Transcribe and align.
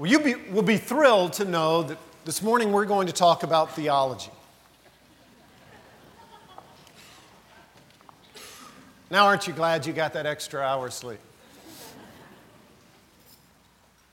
Well, 0.00 0.10
you 0.10 0.18
be, 0.18 0.34
will 0.50 0.62
be 0.62 0.78
thrilled 0.78 1.34
to 1.34 1.44
know 1.44 1.82
that 1.82 1.98
this 2.24 2.40
morning 2.40 2.72
we're 2.72 2.86
going 2.86 3.06
to 3.08 3.12
talk 3.12 3.42
about 3.42 3.76
theology. 3.76 4.30
Now, 9.10 9.26
aren't 9.26 9.46
you 9.46 9.52
glad 9.52 9.84
you 9.84 9.92
got 9.92 10.14
that 10.14 10.24
extra 10.24 10.62
hour 10.62 10.88
sleep? 10.88 11.18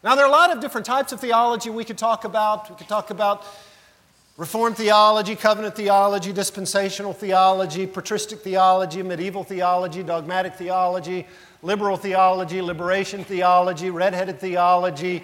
Now, 0.03 0.15
there 0.15 0.25
are 0.25 0.27
a 0.27 0.31
lot 0.31 0.51
of 0.51 0.59
different 0.59 0.85
types 0.85 1.13
of 1.13 1.21
theology 1.21 1.69
we 1.69 1.85
could 1.85 1.97
talk 1.97 2.25
about. 2.25 2.69
We 2.69 2.75
could 2.75 2.89
talk 2.89 3.09
about 3.09 3.45
Reformed 4.37 4.77
theology, 4.77 5.35
covenant 5.35 5.75
theology, 5.75 6.31
dispensational 6.31 7.11
theology, 7.11 7.87
patristic 7.87 8.41
theology, 8.41 9.01
medieval 9.01 9.43
theology, 9.43 10.03
dogmatic 10.03 10.53
theology, 10.53 11.25
liberal 11.63 11.97
theology, 11.97 12.61
liberation 12.61 13.23
theology, 13.23 13.89
redheaded 13.89 14.39
theology, 14.39 15.23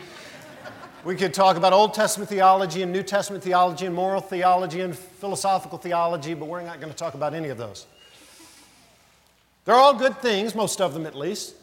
we 1.04 1.16
could 1.16 1.34
talk 1.34 1.58
about 1.58 1.74
Old 1.74 1.94
Testament 1.94 2.30
theology 2.30 2.82
and 2.82 2.92
New 2.92 3.04
Testament 3.04 3.44
theology 3.44 3.86
and 3.86 3.94
moral 3.94 4.22
theology 4.22 4.82
and 4.82 4.98
philosophical 4.98 5.78
theology, 5.78 6.34
but 6.34 6.48
we're 6.48 6.62
not 6.62 6.80
going 6.80 6.92
to 6.92 6.98
talk 6.98 7.14
about 7.14 7.34
any 7.34 7.50
of 7.50 7.58
those. 7.58 7.86
They're 9.66 9.76
all 9.76 9.94
good 9.94 10.20
things, 10.20 10.56
most 10.56 10.80
of 10.82 10.94
them 10.94 11.06
at 11.06 11.16
least. 11.16 11.56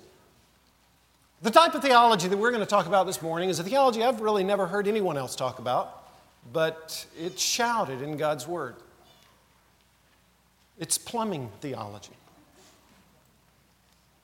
The 1.43 1.51
type 1.51 1.75
of 1.75 1.83
theology 1.83 2.29
that 2.29 2.37
we're 2.37 2.51
going 2.51 2.61
to 2.61 2.67
talk 2.67 2.87
about 2.87 3.07
this 3.07 3.23
morning 3.23 3.48
is 3.48 3.59
a 3.59 3.65
theology 3.65 4.03
I've 4.03 4.21
really 4.21 4.45
never 4.45 4.67
heard 4.67 4.87
anyone 4.87 5.17
else 5.17 5.34
talk 5.34 5.59
about, 5.59 6.11
but 6.53 7.07
it's 7.19 7.43
shouted 7.43 8.03
in 8.03 8.19
God's 8.19 8.47
Word. 8.47 8.77
It's 10.79 10.98
plumbing 10.98 11.51
theology. 11.61 12.12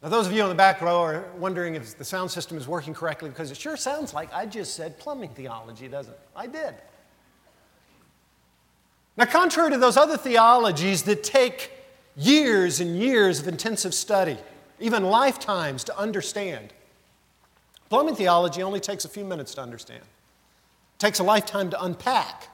Now, 0.03 0.11
those 0.11 0.27
of 0.27 0.33
you 0.33 0.43
on 0.43 0.51
the 0.51 0.55
back 0.55 0.81
row 0.83 1.01
are 1.03 1.25
wondering 1.39 1.75
if 1.75 1.97
the 1.97 2.05
sound 2.05 2.31
system 2.31 2.59
is 2.59 2.69
working 2.69 2.93
correctly 2.93 3.31
because 3.31 3.51
it 3.51 3.57
sure 3.57 3.77
sounds 3.77 4.13
like 4.13 4.33
I 4.33 4.45
just 4.47 4.75
said 4.75 4.99
plumbing 4.99 5.31
theology, 5.31 5.89
doesn't 5.89 6.13
it? 6.13 6.21
I 6.37 6.47
did. 6.47 6.75
Now, 9.17 9.25
contrary 9.25 9.71
to 9.71 9.79
those 9.79 9.97
other 9.97 10.19
theologies 10.19 11.05
that 11.05 11.25
take 11.25 11.71
years 12.17 12.81
and 12.81 12.99
years 12.99 13.41
of 13.41 13.49
intensive 13.49 13.95
study, 13.95 14.37
even 14.79 15.05
lifetimes 15.05 15.85
to 15.85 15.99
understand, 15.99 16.75
plumbing 17.89 18.15
theology 18.15 18.63
only 18.63 18.81
takes 18.81 19.07
a 19.07 19.09
few 19.09 19.25
minutes 19.25 19.55
to 19.55 19.63
understand. 19.63 20.03
It 20.03 20.99
takes 20.99 21.19
a 21.19 21.25
lifetime 21.25 21.71
to 21.71 21.83
unpack, 21.83 22.49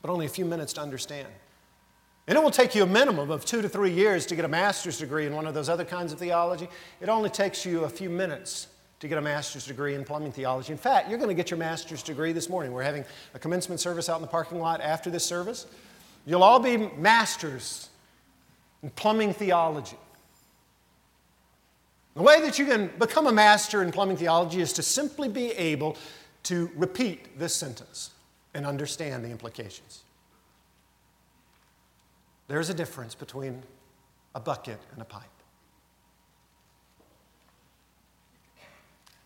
but 0.00 0.10
only 0.10 0.26
a 0.26 0.28
few 0.28 0.44
minutes 0.44 0.72
to 0.74 0.80
understand. 0.80 1.28
And 2.28 2.38
it 2.38 2.42
will 2.42 2.52
take 2.52 2.74
you 2.74 2.84
a 2.84 2.86
minimum 2.86 3.30
of 3.30 3.44
two 3.44 3.62
to 3.62 3.68
three 3.68 3.90
years 3.90 4.26
to 4.26 4.36
get 4.36 4.44
a 4.44 4.48
master's 4.48 4.98
degree 4.98 5.26
in 5.26 5.34
one 5.34 5.46
of 5.46 5.54
those 5.54 5.68
other 5.68 5.84
kinds 5.84 6.12
of 6.12 6.18
theology. 6.18 6.68
It 7.00 7.08
only 7.08 7.30
takes 7.30 7.66
you 7.66 7.84
a 7.84 7.88
few 7.88 8.08
minutes 8.08 8.68
to 9.00 9.08
get 9.08 9.18
a 9.18 9.20
master's 9.20 9.66
degree 9.66 9.96
in 9.96 10.04
plumbing 10.04 10.30
theology. 10.30 10.70
In 10.70 10.78
fact, 10.78 11.08
you're 11.08 11.18
going 11.18 11.28
to 11.28 11.34
get 11.34 11.50
your 11.50 11.58
master's 11.58 12.04
degree 12.04 12.30
this 12.30 12.48
morning. 12.48 12.70
We're 12.70 12.84
having 12.84 13.04
a 13.34 13.38
commencement 13.40 13.80
service 13.80 14.08
out 14.08 14.16
in 14.16 14.22
the 14.22 14.28
parking 14.28 14.60
lot 14.60 14.80
after 14.80 15.10
this 15.10 15.24
service. 15.24 15.66
You'll 16.24 16.44
all 16.44 16.60
be 16.60 16.76
masters 16.76 17.88
in 18.84 18.90
plumbing 18.90 19.32
theology. 19.32 19.96
The 22.14 22.22
way 22.22 22.40
that 22.42 22.60
you 22.60 22.66
can 22.66 22.92
become 22.98 23.26
a 23.26 23.32
master 23.32 23.82
in 23.82 23.90
plumbing 23.90 24.18
theology 24.18 24.60
is 24.60 24.72
to 24.74 24.82
simply 24.82 25.28
be 25.28 25.50
able 25.52 25.96
to 26.44 26.70
repeat 26.76 27.36
this 27.38 27.56
sentence 27.56 28.10
and 28.54 28.64
understand 28.64 29.24
the 29.24 29.30
implications. 29.30 30.01
There's 32.48 32.70
a 32.70 32.74
difference 32.74 33.14
between 33.14 33.62
a 34.34 34.40
bucket 34.40 34.78
and 34.92 35.02
a 35.02 35.04
pipe. 35.04 35.22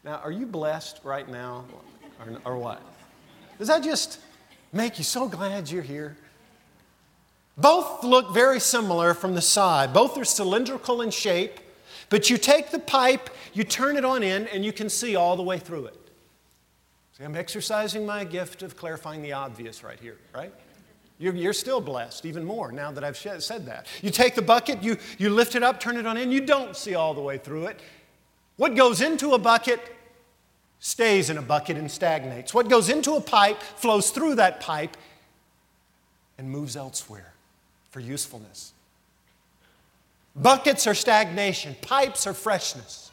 Now, 0.05 0.21
are 0.23 0.31
you 0.31 0.47
blessed 0.47 1.01
right 1.03 1.29
now 1.29 1.65
or, 2.21 2.53
or 2.53 2.57
what? 2.57 2.81
Does 3.59 3.69
that 3.69 3.83
just 3.83 4.21
make 4.73 4.99
you 4.99 5.05
so 5.05 5.29
glad 5.29 5.71
you're 5.71 5.83
here? 5.83 6.17
Both 7.57 8.05
look 8.05 8.33
very 8.33 8.61
similar 8.61 9.15
from 9.15 9.35
the 9.35 9.41
side. 9.41 9.93
Both 9.93 10.17
are 10.19 10.25
cylindrical 10.25 11.01
in 11.01 11.11
shape, 11.11 11.59
but 12.11 12.29
you 12.29 12.37
take 12.37 12.71
the 12.71 12.79
pipe, 12.79 13.31
you 13.55 13.65
turn 13.65 13.97
it 13.97 14.05
on 14.05 14.23
in, 14.23 14.47
and 14.49 14.65
you 14.65 14.73
can 14.73 14.89
see 14.89 15.17
all 15.17 15.37
the 15.37 15.43
way 15.43 15.59
through 15.59 15.87
it. 15.87 16.11
See, 17.17 17.25
I'm 17.25 17.35
exercising 17.35 18.05
my 18.05 18.25
gift 18.25 18.63
of 18.63 18.77
clarifying 18.77 19.23
the 19.23 19.33
obvious 19.33 19.83
right 19.83 19.99
here, 19.99 20.19
right? 20.35 20.53
You're, 21.19 21.35
you're, 21.35 21.53
still 21.55 21.81
blessed, 21.81 22.27
even 22.27 22.45
more 22.45 22.71
now 22.71 22.93
that 22.93 23.03
I've 23.03 23.17
said 23.17 23.67
that. 23.67 23.87
You 24.03 24.11
take 24.11 24.35
the 24.35 24.43
bucket, 24.43 24.83
you, 24.83 24.99
you 25.19 25.31
lift 25.31 25.55
it 25.55 25.63
up, 25.63 25.81
turn 25.81 25.97
it 25.97 26.07
on 26.07 26.19
in, 26.19 26.31
you 26.31 26.43
don't 26.43 26.77
see 26.77 26.95
all 26.95 27.15
the 27.15 27.23
way 27.23 27.39
through 27.39 27.67
it. 27.67 27.81
What 28.57 28.75
goes 28.75 29.01
into 29.01 29.33
a 29.33 29.39
bucket 29.39 29.81
stays 30.79 31.31
in 31.31 31.39
a 31.39 31.43
bucket 31.43 31.77
and 31.77 31.91
stagnates. 31.91 32.53
What 32.53 32.69
goes 32.69 32.89
into 32.89 33.15
a 33.15 33.21
pipe 33.21 33.61
flows 33.61 34.11
through 34.11 34.37
that 34.37 34.61
pipe 34.61 34.97
and 36.39 36.51
moves 36.51 36.77
elsewhere 36.77 37.33
for 37.91 38.01
usefulness. 38.01 38.73
Buckets 40.35 40.87
are 40.87 40.95
stagnation, 40.95 41.77
pipes 41.81 42.27
are 42.27 42.35
freshness. 42.35 43.11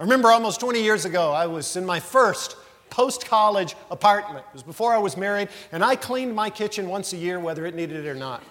I 0.00 0.04
remember 0.04 0.30
almost 0.30 0.60
20 0.60 0.82
years 0.82 1.04
ago, 1.04 1.32
I 1.32 1.46
was 1.46 1.76
in 1.76 1.84
my 1.84 2.00
first 2.00 2.56
post 2.90 3.26
college 3.26 3.76
apartment. 3.90 4.44
It 4.48 4.54
was 4.54 4.62
before 4.62 4.92
I 4.92 4.98
was 4.98 5.16
married, 5.16 5.48
and 5.72 5.84
I 5.84 5.96
cleaned 5.96 6.34
my 6.34 6.50
kitchen 6.50 6.88
once 6.88 7.12
a 7.12 7.16
year, 7.16 7.40
whether 7.40 7.66
it 7.66 7.74
needed 7.74 8.04
it 8.04 8.08
or 8.08 8.14
not. 8.14 8.42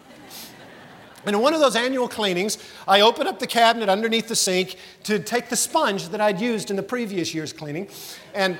And 1.25 1.35
in 1.35 1.41
one 1.41 1.53
of 1.53 1.59
those 1.59 1.75
annual 1.75 2.07
cleanings, 2.07 2.57
I 2.87 3.01
opened 3.01 3.27
up 3.27 3.39
the 3.39 3.47
cabinet 3.47 3.89
underneath 3.89 4.29
the 4.29 4.35
sink 4.35 4.77
to 5.03 5.19
take 5.19 5.49
the 5.49 5.57
sponge 5.57 6.09
that 6.09 6.21
I'd 6.21 6.39
used 6.39 6.69
in 6.69 6.77
the 6.77 6.83
previous 6.83 7.33
year's 7.33 7.51
cleaning. 7.51 7.89
And 8.33 8.57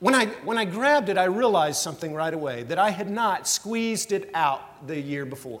when 0.00 0.14
I, 0.14 0.26
when 0.44 0.56
I 0.56 0.64
grabbed 0.64 1.08
it, 1.08 1.18
I 1.18 1.24
realized 1.24 1.78
something 1.78 2.14
right 2.14 2.32
away 2.32 2.62
that 2.64 2.78
I 2.78 2.90
had 2.90 3.10
not 3.10 3.46
squeezed 3.46 4.12
it 4.12 4.30
out 4.34 4.86
the 4.86 4.98
year 4.98 5.26
before. 5.26 5.60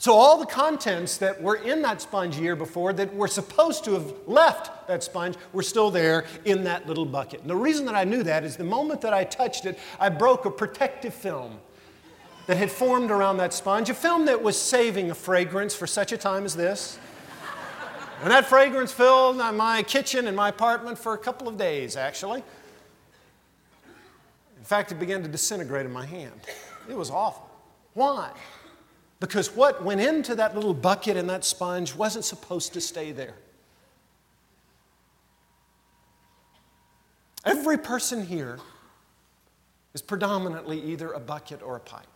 So, 0.00 0.12
all 0.14 0.38
the 0.38 0.46
contents 0.46 1.16
that 1.18 1.42
were 1.42 1.56
in 1.56 1.82
that 1.82 2.00
sponge 2.00 2.36
year 2.36 2.54
before 2.54 2.92
that 2.92 3.12
were 3.12 3.26
supposed 3.26 3.84
to 3.84 3.94
have 3.94 4.14
left 4.28 4.86
that 4.86 5.02
sponge 5.02 5.34
were 5.52 5.62
still 5.64 5.90
there 5.90 6.24
in 6.44 6.62
that 6.64 6.86
little 6.86 7.04
bucket. 7.04 7.40
And 7.40 7.50
the 7.50 7.56
reason 7.56 7.84
that 7.86 7.96
I 7.96 8.04
knew 8.04 8.22
that 8.22 8.44
is 8.44 8.56
the 8.56 8.62
moment 8.62 9.00
that 9.00 9.12
I 9.12 9.24
touched 9.24 9.66
it, 9.66 9.76
I 9.98 10.08
broke 10.08 10.44
a 10.44 10.50
protective 10.50 11.12
film 11.12 11.58
that 12.46 12.56
had 12.56 12.70
formed 12.70 13.10
around 13.10 13.38
that 13.38 13.52
sponge, 13.52 13.90
a 13.90 13.94
film 13.94 14.26
that 14.26 14.40
was 14.40 14.56
saving 14.56 15.10
a 15.10 15.14
fragrance 15.16 15.74
for 15.74 15.88
such 15.88 16.12
a 16.12 16.16
time 16.16 16.44
as 16.44 16.54
this. 16.54 16.98
And 18.22 18.30
that 18.30 18.46
fragrance 18.46 18.92
filled 18.92 19.36
my 19.36 19.82
kitchen 19.82 20.28
and 20.28 20.36
my 20.36 20.48
apartment 20.48 20.98
for 20.98 21.14
a 21.14 21.18
couple 21.18 21.48
of 21.48 21.58
days, 21.58 21.96
actually. 21.96 22.44
In 24.56 24.64
fact, 24.64 24.92
it 24.92 25.00
began 25.00 25.22
to 25.22 25.28
disintegrate 25.28 25.86
in 25.86 25.92
my 25.92 26.06
hand. 26.06 26.40
It 26.88 26.96
was 26.96 27.10
awful. 27.10 27.50
Why? 27.94 28.30
Because 29.20 29.54
what 29.54 29.84
went 29.84 30.00
into 30.00 30.34
that 30.36 30.54
little 30.54 30.74
bucket 30.74 31.16
and 31.16 31.28
that 31.28 31.44
sponge 31.44 31.94
wasn't 31.94 32.24
supposed 32.24 32.72
to 32.74 32.80
stay 32.80 33.10
there. 33.10 33.34
Every 37.44 37.78
person 37.78 38.24
here 38.24 38.58
is 39.94 40.02
predominantly 40.02 40.80
either 40.92 41.12
a 41.12 41.20
bucket 41.20 41.62
or 41.62 41.76
a 41.76 41.80
pipe. 41.80 42.06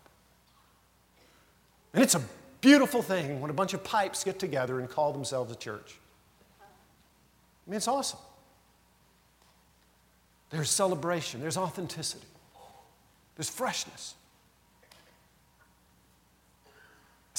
And 1.94 2.02
it's 2.02 2.14
a 2.14 2.22
beautiful 2.60 3.02
thing 3.02 3.40
when 3.40 3.50
a 3.50 3.54
bunch 3.54 3.74
of 3.74 3.82
pipes 3.82 4.22
get 4.22 4.38
together 4.38 4.78
and 4.78 4.88
call 4.88 5.12
themselves 5.12 5.52
a 5.52 5.56
church. 5.56 5.96
I 6.60 7.70
mean, 7.70 7.76
it's 7.76 7.88
awesome. 7.88 8.20
There's 10.50 10.70
celebration, 10.70 11.40
there's 11.40 11.56
authenticity, 11.56 12.26
there's 13.36 13.48
freshness 13.48 14.14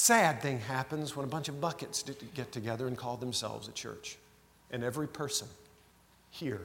sad 0.04 0.42
thing 0.42 0.60
happens 0.60 1.16
when 1.16 1.24
a 1.24 1.28
bunch 1.28 1.48
of 1.48 1.62
buckets 1.62 2.04
get 2.34 2.52
together 2.52 2.86
and 2.86 2.98
call 2.98 3.16
themselves 3.16 3.68
a 3.68 3.72
church. 3.72 4.18
And 4.70 4.84
every 4.84 5.08
person 5.08 5.48
here 6.28 6.60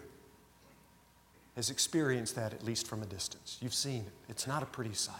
has 1.55 1.69
experienced 1.69 2.35
that 2.35 2.53
at 2.53 2.65
least 2.65 2.85
from 2.85 3.01
a 3.01 3.05
distance. 3.05 3.57
You've 3.61 3.73
seen 3.73 4.01
it, 4.01 4.11
it's 4.27 4.45
not 4.45 4.61
a 4.61 4.65
pretty 4.65 4.93
sight. 4.93 5.15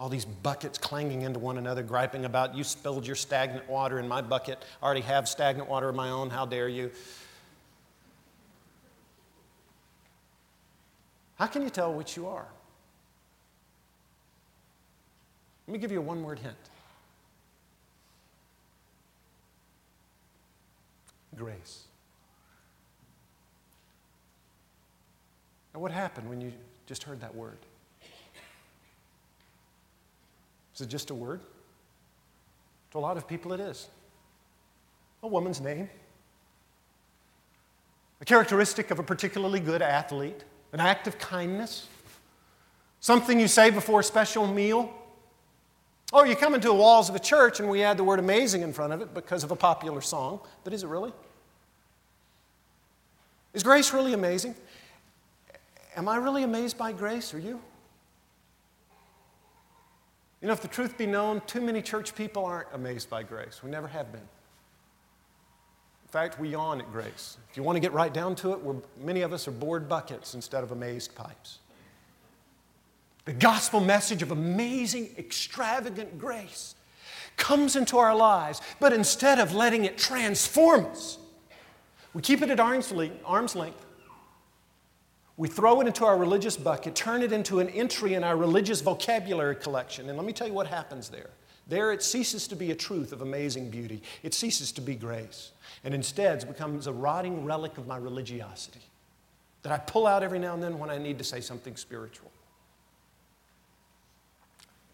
All 0.00 0.08
these 0.08 0.24
buckets 0.24 0.78
clanging 0.78 1.22
into 1.22 1.38
one 1.38 1.58
another, 1.58 1.84
griping 1.84 2.24
about, 2.24 2.56
you 2.56 2.64
spilled 2.64 3.06
your 3.06 3.14
stagnant 3.14 3.68
water 3.68 4.00
in 4.00 4.08
my 4.08 4.20
bucket. 4.20 4.64
I 4.82 4.86
already 4.86 5.02
have 5.02 5.28
stagnant 5.28 5.68
water 5.68 5.90
of 5.90 5.94
my 5.94 6.08
own. 6.10 6.28
How 6.28 6.46
dare 6.46 6.68
you? 6.68 6.90
How 11.36 11.46
can 11.46 11.62
you 11.62 11.70
tell 11.70 11.92
which 11.92 12.16
you 12.16 12.26
are? 12.26 12.48
Let 15.68 15.72
me 15.74 15.78
give 15.78 15.92
you 15.92 15.98
a 15.98 16.02
one 16.02 16.24
word 16.24 16.40
hint 16.40 16.56
grace. 21.40 21.84
Now, 25.72 25.80
what 25.80 25.90
happened 25.90 26.28
when 26.28 26.40
you 26.40 26.52
just 26.86 27.04
heard 27.04 27.20
that 27.22 27.34
word? 27.34 27.56
Is 30.74 30.82
it 30.82 30.88
just 30.88 31.10
a 31.10 31.14
word? 31.14 31.40
To 32.90 32.98
a 32.98 33.00
lot 33.00 33.16
of 33.16 33.26
people, 33.26 33.52
it 33.54 33.60
is. 33.60 33.88
A 35.22 35.26
woman's 35.26 35.60
name. 35.60 35.88
a 38.20 38.24
characteristic 38.24 38.90
of 38.90 38.98
a 38.98 39.02
particularly 39.02 39.60
good 39.60 39.80
athlete, 39.80 40.44
an 40.72 40.80
act 40.80 41.06
of 41.06 41.18
kindness, 41.18 41.86
something 43.00 43.40
you 43.40 43.48
say 43.48 43.70
before 43.70 44.00
a 44.00 44.04
special 44.04 44.46
meal. 44.46 44.92
Or 46.12 46.26
you 46.26 46.34
come 46.36 46.54
into 46.54 46.68
the 46.68 46.74
walls 46.74 47.08
of 47.08 47.14
a 47.14 47.20
church 47.20 47.60
and 47.60 47.70
we 47.70 47.82
add 47.82 47.96
the 47.96 48.04
word 48.04 48.18
amazing 48.18 48.62
in 48.62 48.72
front 48.72 48.92
of 48.92 49.00
it 49.00 49.14
because 49.14 49.44
of 49.44 49.52
a 49.52 49.56
popular 49.56 50.00
song. 50.00 50.40
But 50.64 50.72
is 50.72 50.82
it 50.82 50.88
really? 50.88 51.12
Is 53.52 53.62
grace 53.62 53.92
really 53.92 54.12
amazing? 54.12 54.54
Am 55.96 56.08
I 56.08 56.16
really 56.16 56.42
amazed 56.42 56.78
by 56.78 56.92
grace? 56.92 57.34
Are 57.34 57.38
you? 57.38 57.60
You 60.40 60.46
know, 60.46 60.52
if 60.52 60.62
the 60.62 60.68
truth 60.68 60.96
be 60.96 61.06
known, 61.06 61.42
too 61.46 61.60
many 61.60 61.82
church 61.82 62.14
people 62.14 62.44
aren't 62.44 62.68
amazed 62.72 63.10
by 63.10 63.22
grace. 63.22 63.62
We 63.62 63.70
never 63.70 63.88
have 63.88 64.10
been. 64.10 64.20
In 64.20 66.08
fact, 66.08 66.40
we 66.40 66.48
yawn 66.48 66.80
at 66.80 66.90
grace. 66.90 67.36
If 67.50 67.56
you 67.56 67.62
want 67.62 67.76
to 67.76 67.80
get 67.80 67.92
right 67.92 68.12
down 68.12 68.34
to 68.36 68.52
it, 68.52 68.60
many 68.98 69.20
of 69.20 69.32
us 69.32 69.46
are 69.46 69.52
bored 69.52 69.88
buckets 69.88 70.34
instead 70.34 70.64
of 70.64 70.72
amazed 70.72 71.14
pipes. 71.14 71.58
The 73.26 73.32
gospel 73.34 73.80
message 73.80 74.22
of 74.22 74.32
amazing, 74.32 75.10
extravagant 75.18 76.18
grace 76.18 76.74
comes 77.36 77.76
into 77.76 77.98
our 77.98 78.14
lives, 78.14 78.60
but 78.80 78.92
instead 78.92 79.38
of 79.38 79.54
letting 79.54 79.84
it 79.84 79.98
transform 79.98 80.86
us, 80.86 81.18
we 82.12 82.22
keep 82.22 82.42
it 82.42 82.50
at 82.50 82.60
arm's 82.60 82.92
length. 82.92 83.86
We 85.36 85.48
throw 85.48 85.80
it 85.80 85.86
into 85.86 86.04
our 86.04 86.18
religious 86.18 86.56
bucket, 86.56 86.94
turn 86.94 87.22
it 87.22 87.32
into 87.32 87.60
an 87.60 87.70
entry 87.70 88.14
in 88.14 88.24
our 88.24 88.36
religious 88.36 88.82
vocabulary 88.82 89.56
collection. 89.56 90.08
And 90.08 90.18
let 90.18 90.26
me 90.26 90.32
tell 90.34 90.46
you 90.46 90.52
what 90.52 90.66
happens 90.66 91.08
there. 91.08 91.30
There, 91.66 91.92
it 91.92 92.02
ceases 92.02 92.48
to 92.48 92.56
be 92.56 92.72
a 92.72 92.74
truth 92.74 93.12
of 93.12 93.22
amazing 93.22 93.70
beauty, 93.70 94.02
it 94.22 94.34
ceases 94.34 94.72
to 94.72 94.80
be 94.80 94.96
grace, 94.96 95.52
and 95.84 95.94
instead 95.94 96.46
becomes 96.48 96.88
a 96.88 96.92
rotting 96.92 97.44
relic 97.44 97.78
of 97.78 97.86
my 97.86 97.96
religiosity 97.96 98.80
that 99.62 99.72
I 99.72 99.78
pull 99.78 100.06
out 100.06 100.22
every 100.22 100.38
now 100.38 100.54
and 100.54 100.62
then 100.62 100.78
when 100.78 100.90
I 100.90 100.98
need 100.98 101.18
to 101.18 101.24
say 101.24 101.40
something 101.40 101.76
spiritual. 101.76 102.30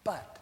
But 0.05 0.39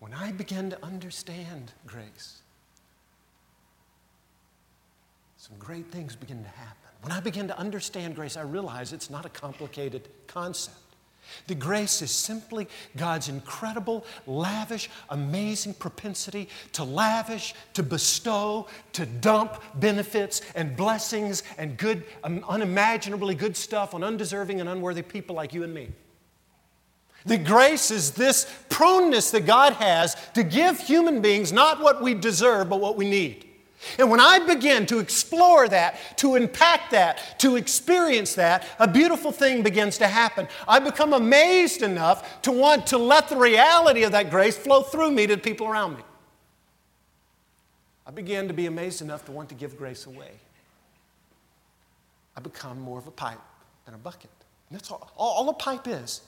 when 0.00 0.12
I 0.12 0.32
begin 0.32 0.70
to 0.70 0.84
understand 0.84 1.72
grace, 1.86 2.40
some 5.48 5.58
great 5.58 5.86
things 5.86 6.14
begin 6.14 6.42
to 6.42 6.48
happen. 6.48 6.74
When 7.02 7.12
I 7.12 7.20
begin 7.20 7.48
to 7.48 7.58
understand 7.58 8.16
grace, 8.16 8.36
I 8.36 8.42
realize 8.42 8.92
it's 8.92 9.08
not 9.08 9.24
a 9.24 9.30
complicated 9.30 10.08
concept. 10.26 10.76
The 11.46 11.54
grace 11.54 12.00
is 12.02 12.10
simply 12.10 12.68
God's 12.96 13.28
incredible, 13.28 14.04
lavish, 14.26 14.88
amazing 15.10 15.74
propensity 15.74 16.48
to 16.72 16.84
lavish, 16.84 17.54
to 17.74 17.82
bestow, 17.82 18.66
to 18.94 19.04
dump 19.06 19.62
benefits 19.74 20.40
and 20.54 20.76
blessings 20.76 21.42
and 21.58 21.76
good, 21.76 22.04
unimaginably 22.24 23.34
good 23.34 23.56
stuff 23.56 23.94
on 23.94 24.02
undeserving 24.02 24.60
and 24.60 24.68
unworthy 24.68 25.02
people 25.02 25.36
like 25.36 25.52
you 25.52 25.64
and 25.64 25.74
me. 25.74 25.88
The 27.26 27.38
grace 27.38 27.90
is 27.90 28.12
this 28.12 28.50
proneness 28.70 29.30
that 29.32 29.44
God 29.44 29.74
has 29.74 30.16
to 30.32 30.42
give 30.42 30.78
human 30.78 31.20
beings 31.20 31.52
not 31.52 31.82
what 31.82 32.02
we 32.02 32.14
deserve, 32.14 32.70
but 32.70 32.80
what 32.80 32.96
we 32.96 33.08
need. 33.08 33.47
And 33.98 34.10
when 34.10 34.20
I 34.20 34.40
begin 34.40 34.86
to 34.86 34.98
explore 34.98 35.68
that, 35.68 36.18
to 36.18 36.34
unpack 36.34 36.90
that, 36.90 37.38
to 37.40 37.56
experience 37.56 38.34
that, 38.34 38.66
a 38.78 38.88
beautiful 38.88 39.30
thing 39.30 39.62
begins 39.62 39.98
to 39.98 40.08
happen. 40.08 40.48
I 40.66 40.80
become 40.80 41.12
amazed 41.12 41.82
enough 41.82 42.42
to 42.42 42.52
want 42.52 42.88
to 42.88 42.98
let 42.98 43.28
the 43.28 43.36
reality 43.36 44.02
of 44.02 44.12
that 44.12 44.30
grace 44.30 44.56
flow 44.56 44.82
through 44.82 45.12
me 45.12 45.26
to 45.28 45.36
the 45.36 45.42
people 45.42 45.68
around 45.68 45.96
me. 45.96 46.02
I 48.06 48.10
begin 48.10 48.48
to 48.48 48.54
be 48.54 48.66
amazed 48.66 49.02
enough 49.02 49.24
to 49.26 49.32
want 49.32 49.48
to 49.50 49.54
give 49.54 49.76
grace 49.76 50.06
away. 50.06 50.30
I 52.36 52.40
become 52.40 52.80
more 52.80 52.98
of 52.98 53.06
a 53.06 53.12
pipe 53.12 53.40
than 53.84 53.94
a 53.94 53.98
bucket. 53.98 54.30
And 54.70 54.78
that's 54.78 54.90
all, 54.90 55.12
all, 55.16 55.34
all 55.34 55.48
a 55.50 55.54
pipe 55.54 55.86
is. 55.86 56.22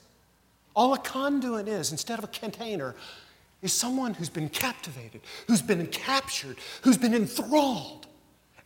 All 0.75 0.93
a 0.93 0.99
conduit 0.99 1.67
is, 1.67 1.91
instead 1.91 2.17
of 2.17 2.25
a 2.25 2.27
container, 2.27 2.95
is 3.61 3.73
someone 3.73 4.13
who's 4.13 4.29
been 4.29 4.49
captivated, 4.49 5.21
who's 5.47 5.61
been 5.61 5.85
captured, 5.87 6.57
who's 6.81 6.97
been 6.97 7.13
enthralled, 7.13 8.07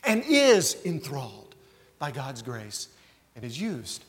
and 0.04 0.24
is 0.28 0.78
enthralled 0.86 1.56
by 2.00 2.12
God's 2.12 2.42
grace 2.42 2.90
and 3.36 3.44
is 3.44 3.60
used 3.60 4.06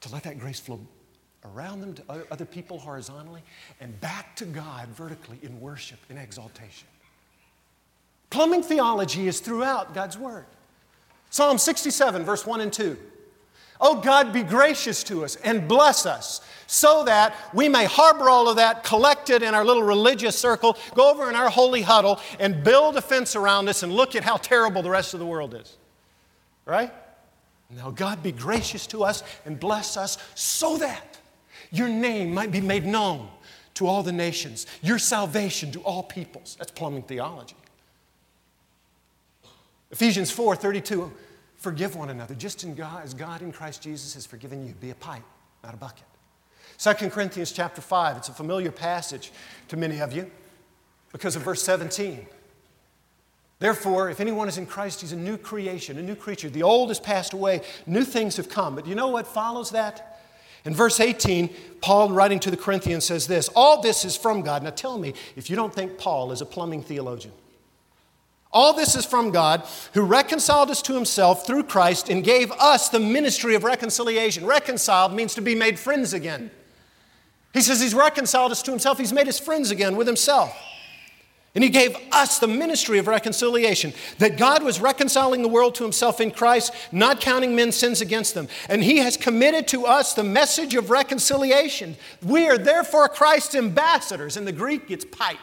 to 0.00 0.12
let 0.12 0.22
that 0.24 0.38
grace 0.38 0.60
flow 0.60 0.80
around 1.44 1.80
them 1.80 1.94
to 1.94 2.26
other 2.30 2.44
people 2.44 2.78
horizontally 2.78 3.42
and 3.80 3.98
back 4.00 4.36
to 4.36 4.44
God 4.44 4.88
vertically 4.88 5.38
in 5.42 5.60
worship 5.60 5.98
and 6.10 6.18
exaltation. 6.18 6.88
Plumbing 8.30 8.62
theology 8.62 9.26
is 9.26 9.40
throughout 9.40 9.94
God's 9.94 10.18
Word. 10.18 10.46
Psalm 11.30 11.58
67, 11.58 12.24
verse 12.24 12.46
1 12.46 12.60
and 12.60 12.72
2. 12.72 12.96
Oh 13.80 14.00
God, 14.00 14.32
be 14.32 14.42
gracious 14.42 15.04
to 15.04 15.24
us 15.24 15.36
and 15.36 15.68
bless 15.68 16.04
us 16.04 16.40
so 16.66 17.04
that 17.04 17.34
we 17.54 17.68
may 17.68 17.84
harbor 17.86 18.28
all 18.28 18.48
of 18.48 18.56
that, 18.56 18.84
collect 18.84 19.30
it 19.30 19.42
in 19.42 19.54
our 19.54 19.64
little 19.64 19.82
religious 19.82 20.38
circle, 20.38 20.76
go 20.94 21.10
over 21.10 21.28
in 21.30 21.36
our 21.36 21.48
holy 21.48 21.82
huddle 21.82 22.20
and 22.38 22.62
build 22.62 22.96
a 22.96 23.00
fence 23.00 23.36
around 23.36 23.68
us 23.68 23.82
and 23.82 23.92
look 23.92 24.14
at 24.14 24.24
how 24.24 24.36
terrible 24.36 24.82
the 24.82 24.90
rest 24.90 25.14
of 25.14 25.20
the 25.20 25.26
world 25.26 25.54
is. 25.54 25.76
Right? 26.66 26.92
Now, 27.70 27.90
God, 27.90 28.22
be 28.22 28.32
gracious 28.32 28.86
to 28.88 29.04
us 29.04 29.22
and 29.44 29.58
bless 29.58 29.96
us 29.96 30.18
so 30.34 30.76
that 30.78 31.18
your 31.70 31.88
name 31.88 32.32
might 32.32 32.50
be 32.50 32.60
made 32.60 32.84
known 32.84 33.28
to 33.74 33.86
all 33.86 34.02
the 34.02 34.12
nations, 34.12 34.66
your 34.82 34.98
salvation 34.98 35.70
to 35.72 35.80
all 35.80 36.02
peoples. 36.02 36.56
That's 36.58 36.70
plumbing 36.70 37.02
theology. 37.02 37.56
Ephesians 39.90 40.30
4 40.30 40.56
32 40.56 41.12
Forgive 41.58 41.96
one 41.96 42.10
another, 42.10 42.34
just 42.34 42.62
in 42.62 42.74
God, 42.74 43.04
as 43.04 43.14
God 43.14 43.42
in 43.42 43.52
Christ 43.52 43.82
Jesus 43.82 44.14
has 44.14 44.24
forgiven 44.24 44.66
you. 44.66 44.74
Be 44.74 44.90
a 44.90 44.94
pipe, 44.94 45.24
not 45.62 45.74
a 45.74 45.76
bucket. 45.76 46.04
2 46.78 47.10
Corinthians 47.10 47.50
chapter 47.50 47.80
5, 47.80 48.18
it's 48.18 48.28
a 48.28 48.32
familiar 48.32 48.70
passage 48.70 49.32
to 49.66 49.76
many 49.76 50.00
of 50.00 50.12
you 50.12 50.30
because 51.12 51.34
of 51.34 51.42
verse 51.42 51.62
17. 51.62 52.26
Therefore, 53.58 54.08
if 54.08 54.20
anyone 54.20 54.46
is 54.46 54.56
in 54.56 54.66
Christ, 54.66 55.00
he's 55.00 55.10
a 55.10 55.16
new 55.16 55.36
creation, 55.36 55.98
a 55.98 56.02
new 56.02 56.14
creature. 56.14 56.48
The 56.48 56.62
old 56.62 56.90
has 56.90 57.00
passed 57.00 57.32
away, 57.32 57.62
new 57.86 58.04
things 58.04 58.36
have 58.36 58.48
come. 58.48 58.76
But 58.76 58.86
you 58.86 58.94
know 58.94 59.08
what 59.08 59.26
follows 59.26 59.70
that? 59.70 60.20
In 60.64 60.74
verse 60.74 61.00
18, 61.00 61.50
Paul, 61.80 62.10
writing 62.10 62.38
to 62.40 62.50
the 62.52 62.56
Corinthians, 62.56 63.04
says 63.04 63.26
this 63.26 63.48
All 63.56 63.82
this 63.82 64.04
is 64.04 64.16
from 64.16 64.42
God. 64.42 64.62
Now 64.62 64.70
tell 64.70 64.96
me 64.96 65.14
if 65.34 65.50
you 65.50 65.56
don't 65.56 65.74
think 65.74 65.98
Paul 65.98 66.30
is 66.30 66.40
a 66.40 66.46
plumbing 66.46 66.82
theologian. 66.82 67.34
All 68.50 68.72
this 68.72 68.96
is 68.96 69.04
from 69.04 69.30
God, 69.30 69.66
who 69.92 70.02
reconciled 70.02 70.70
us 70.70 70.80
to 70.82 70.94
himself 70.94 71.46
through 71.46 71.64
Christ 71.64 72.08
and 72.08 72.24
gave 72.24 72.50
us 72.52 72.88
the 72.88 73.00
ministry 73.00 73.54
of 73.54 73.64
reconciliation. 73.64 74.46
Reconciled 74.46 75.12
means 75.12 75.34
to 75.34 75.42
be 75.42 75.54
made 75.54 75.78
friends 75.78 76.14
again. 76.14 76.50
He 77.52 77.60
says 77.60 77.80
he's 77.80 77.94
reconciled 77.94 78.52
us 78.52 78.62
to 78.62 78.70
himself, 78.70 78.98
he's 78.98 79.12
made 79.12 79.28
us 79.28 79.38
friends 79.38 79.70
again 79.70 79.96
with 79.96 80.06
himself. 80.06 80.56
And 81.54 81.64
he 81.64 81.70
gave 81.70 81.96
us 82.12 82.38
the 82.38 82.46
ministry 82.46 82.98
of 82.98 83.08
reconciliation 83.08 83.92
that 84.18 84.36
God 84.36 84.62
was 84.62 84.80
reconciling 84.80 85.42
the 85.42 85.48
world 85.48 85.74
to 85.76 85.82
himself 85.82 86.20
in 86.20 86.30
Christ, 86.30 86.72
not 86.92 87.20
counting 87.20 87.56
men's 87.56 87.74
sins 87.74 88.00
against 88.00 88.34
them. 88.34 88.48
And 88.68 88.84
he 88.84 88.98
has 88.98 89.16
committed 89.16 89.66
to 89.68 89.84
us 89.84 90.14
the 90.14 90.22
message 90.22 90.74
of 90.74 90.90
reconciliation. 90.90 91.96
We 92.22 92.48
are 92.48 92.58
therefore 92.58 93.08
Christ's 93.08 93.56
ambassadors. 93.56 94.36
In 94.36 94.44
the 94.44 94.52
Greek, 94.52 94.90
it's 94.90 95.06
pipe. 95.06 95.38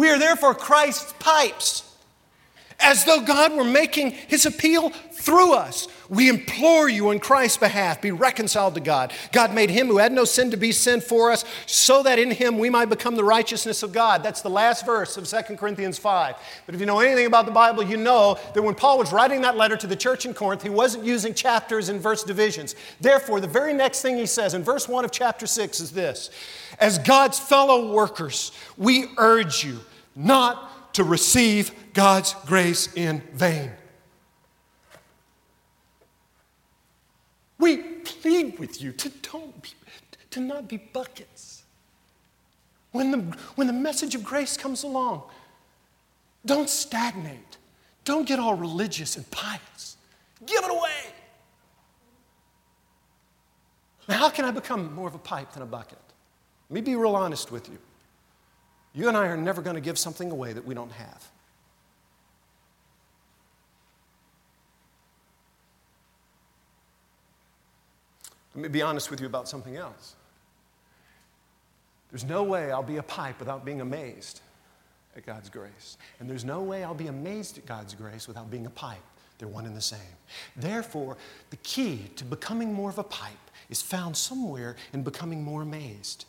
We 0.00 0.08
are 0.08 0.18
therefore 0.18 0.54
Christ's 0.54 1.12
pipes. 1.18 1.82
As 2.80 3.04
though 3.04 3.20
God 3.20 3.52
were 3.52 3.64
making 3.64 4.12
his 4.12 4.46
appeal 4.46 4.88
through 4.88 5.52
us. 5.52 5.88
We 6.08 6.30
implore 6.30 6.88
you 6.88 7.10
on 7.10 7.18
Christ's 7.18 7.58
behalf, 7.58 8.00
be 8.00 8.10
reconciled 8.10 8.74
to 8.76 8.80
God. 8.80 9.12
God 9.30 9.54
made 9.54 9.68
him 9.68 9.88
who 9.88 9.98
had 9.98 10.10
no 10.10 10.24
sin 10.24 10.50
to 10.52 10.56
be 10.56 10.72
sin 10.72 11.02
for 11.02 11.30
us, 11.30 11.44
so 11.66 12.02
that 12.02 12.18
in 12.18 12.30
him 12.30 12.56
we 12.56 12.70
might 12.70 12.88
become 12.88 13.14
the 13.14 13.24
righteousness 13.24 13.82
of 13.82 13.92
God. 13.92 14.22
That's 14.22 14.40
the 14.40 14.48
last 14.48 14.86
verse 14.86 15.18
of 15.18 15.28
2 15.28 15.56
Corinthians 15.56 15.98
5. 15.98 16.34
But 16.64 16.74
if 16.74 16.80
you 16.80 16.86
know 16.86 17.00
anything 17.00 17.26
about 17.26 17.44
the 17.44 17.52
Bible, 17.52 17.82
you 17.82 17.98
know 17.98 18.38
that 18.54 18.62
when 18.62 18.74
Paul 18.74 18.96
was 18.96 19.12
writing 19.12 19.42
that 19.42 19.58
letter 19.58 19.76
to 19.76 19.86
the 19.86 19.94
church 19.94 20.24
in 20.24 20.32
Corinth, 20.32 20.62
he 20.62 20.70
wasn't 20.70 21.04
using 21.04 21.34
chapters 21.34 21.90
and 21.90 22.00
verse 22.00 22.24
divisions. 22.24 22.74
Therefore, 23.02 23.38
the 23.38 23.46
very 23.46 23.74
next 23.74 24.00
thing 24.00 24.16
he 24.16 24.24
says 24.24 24.54
in 24.54 24.64
verse 24.64 24.88
1 24.88 25.04
of 25.04 25.12
chapter 25.12 25.46
6 25.46 25.80
is 25.80 25.92
this 25.92 26.30
As 26.78 26.98
God's 26.98 27.38
fellow 27.38 27.92
workers, 27.92 28.52
we 28.78 29.08
urge 29.18 29.62
you 29.62 29.80
not 30.24 30.94
to 30.94 31.04
receive 31.04 31.72
God's 31.92 32.34
grace 32.46 32.92
in 32.94 33.22
vain. 33.32 33.70
We 37.58 37.76
plead 37.76 38.58
with 38.58 38.82
you 38.82 38.92
to, 38.92 39.08
don't 39.08 39.62
be, 39.62 39.70
to 40.30 40.40
not 40.40 40.68
be 40.68 40.78
buckets. 40.78 41.62
When 42.92 43.10
the, 43.10 43.18
when 43.54 43.66
the 43.66 43.72
message 43.72 44.14
of 44.14 44.24
grace 44.24 44.56
comes 44.56 44.82
along, 44.82 45.22
don't 46.44 46.68
stagnate. 46.68 47.58
Don't 48.04 48.26
get 48.26 48.38
all 48.38 48.54
religious 48.54 49.16
and 49.16 49.30
pious. 49.30 49.96
Give 50.44 50.64
it 50.64 50.70
away. 50.70 51.14
Now, 54.08 54.16
how 54.16 54.30
can 54.30 54.44
I 54.44 54.50
become 54.50 54.92
more 54.94 55.06
of 55.06 55.14
a 55.14 55.18
pipe 55.18 55.52
than 55.52 55.62
a 55.62 55.66
bucket? 55.66 55.98
Let 56.68 56.74
me 56.74 56.80
be 56.80 56.96
real 56.96 57.14
honest 57.14 57.52
with 57.52 57.68
you. 57.68 57.78
You 58.94 59.08
and 59.08 59.16
I 59.16 59.26
are 59.26 59.36
never 59.36 59.62
going 59.62 59.76
to 59.76 59.80
give 59.80 59.98
something 59.98 60.30
away 60.30 60.52
that 60.52 60.64
we 60.64 60.74
don't 60.74 60.92
have. 60.92 61.30
Let 68.54 68.62
me 68.62 68.68
be 68.68 68.82
honest 68.82 69.10
with 69.10 69.20
you 69.20 69.26
about 69.26 69.48
something 69.48 69.76
else. 69.76 70.16
There's 72.10 72.24
no 72.24 72.42
way 72.42 72.72
I'll 72.72 72.82
be 72.82 72.96
a 72.96 73.02
pipe 73.02 73.38
without 73.38 73.64
being 73.64 73.80
amazed 73.80 74.40
at 75.16 75.24
God's 75.24 75.48
grace. 75.48 75.96
And 76.18 76.28
there's 76.28 76.44
no 76.44 76.60
way 76.60 76.82
I'll 76.82 76.94
be 76.94 77.06
amazed 77.06 77.58
at 77.58 77.66
God's 77.66 77.94
grace 77.94 78.26
without 78.26 78.50
being 78.50 78.66
a 78.66 78.70
pipe. 78.70 78.98
They're 79.38 79.48
one 79.48 79.66
and 79.66 79.76
the 79.76 79.80
same. 79.80 80.00
Therefore, 80.56 81.16
the 81.50 81.56
key 81.56 82.10
to 82.16 82.24
becoming 82.24 82.72
more 82.72 82.90
of 82.90 82.98
a 82.98 83.04
pipe 83.04 83.50
is 83.70 83.80
found 83.80 84.16
somewhere 84.16 84.76
in 84.92 85.02
becoming 85.02 85.42
more 85.42 85.62
amazed. 85.62 86.24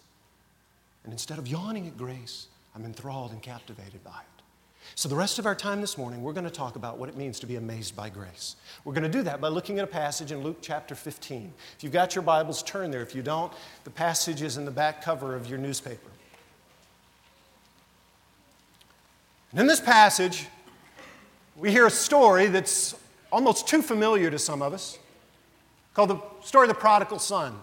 And 1.04 1.12
instead 1.12 1.40
of 1.40 1.48
yawning 1.48 1.88
at 1.88 1.98
grace, 1.98 2.48
I'm 2.76 2.86
enthralled 2.86 3.32
and 3.32 3.42
captivated 3.42 4.04
by 4.04 4.12
it. 4.12 4.42
So, 4.96 5.08
the 5.08 5.16
rest 5.16 5.40
of 5.40 5.46
our 5.46 5.56
time 5.56 5.80
this 5.80 5.98
morning, 5.98 6.22
we're 6.22 6.34
going 6.34 6.46
to 6.46 6.50
talk 6.50 6.76
about 6.76 6.98
what 6.98 7.08
it 7.08 7.16
means 7.16 7.40
to 7.42 7.46
be 7.46 7.56
amazed 7.56 7.96
by 7.96 8.10
grace. 8.10 8.56
We're 8.84 8.94
going 8.94 9.04
to 9.04 9.10
do 9.10 9.22
that 9.24 9.40
by 9.40 9.48
looking 9.48 9.78
at 9.80 9.84
a 9.84 9.88
passage 9.88 10.32
in 10.32 10.42
Luke 10.42 10.58
chapter 10.62 10.96
15. 10.96 11.54
If 11.78 11.84
you've 11.84 11.94
got 11.94 12.16
your 12.16 12.24
Bibles, 12.24 12.64
turn 12.64 12.92
there. 12.92 13.02
If 13.02 13.16
you 13.16 13.22
don't, 13.22 13.54
the 13.84 13.90
passage 13.90 14.42
is 14.42 14.58
in 14.58 14.66
the 14.66 14.72
back 14.72 15.02
cover 15.02 15.36
of 15.36 15.48
your 15.48 15.60
newspaper. 15.60 16.10
And 19.52 19.60
in 19.60 19.68
this 19.68 19.82
passage, 19.82 20.48
we 21.56 21.72
hear 21.72 21.86
a 21.86 21.92
story 21.92 22.48
that's 22.48 22.96
almost 23.32 23.68
too 23.68 23.82
familiar 23.82 24.32
to 24.32 24.40
some 24.40 24.62
of 24.62 24.74
us 24.74 24.98
called 25.94 26.10
the 26.10 26.22
story 26.44 26.68
of 26.68 26.74
the 26.74 26.80
prodigal 26.80 27.20
son. 27.20 27.56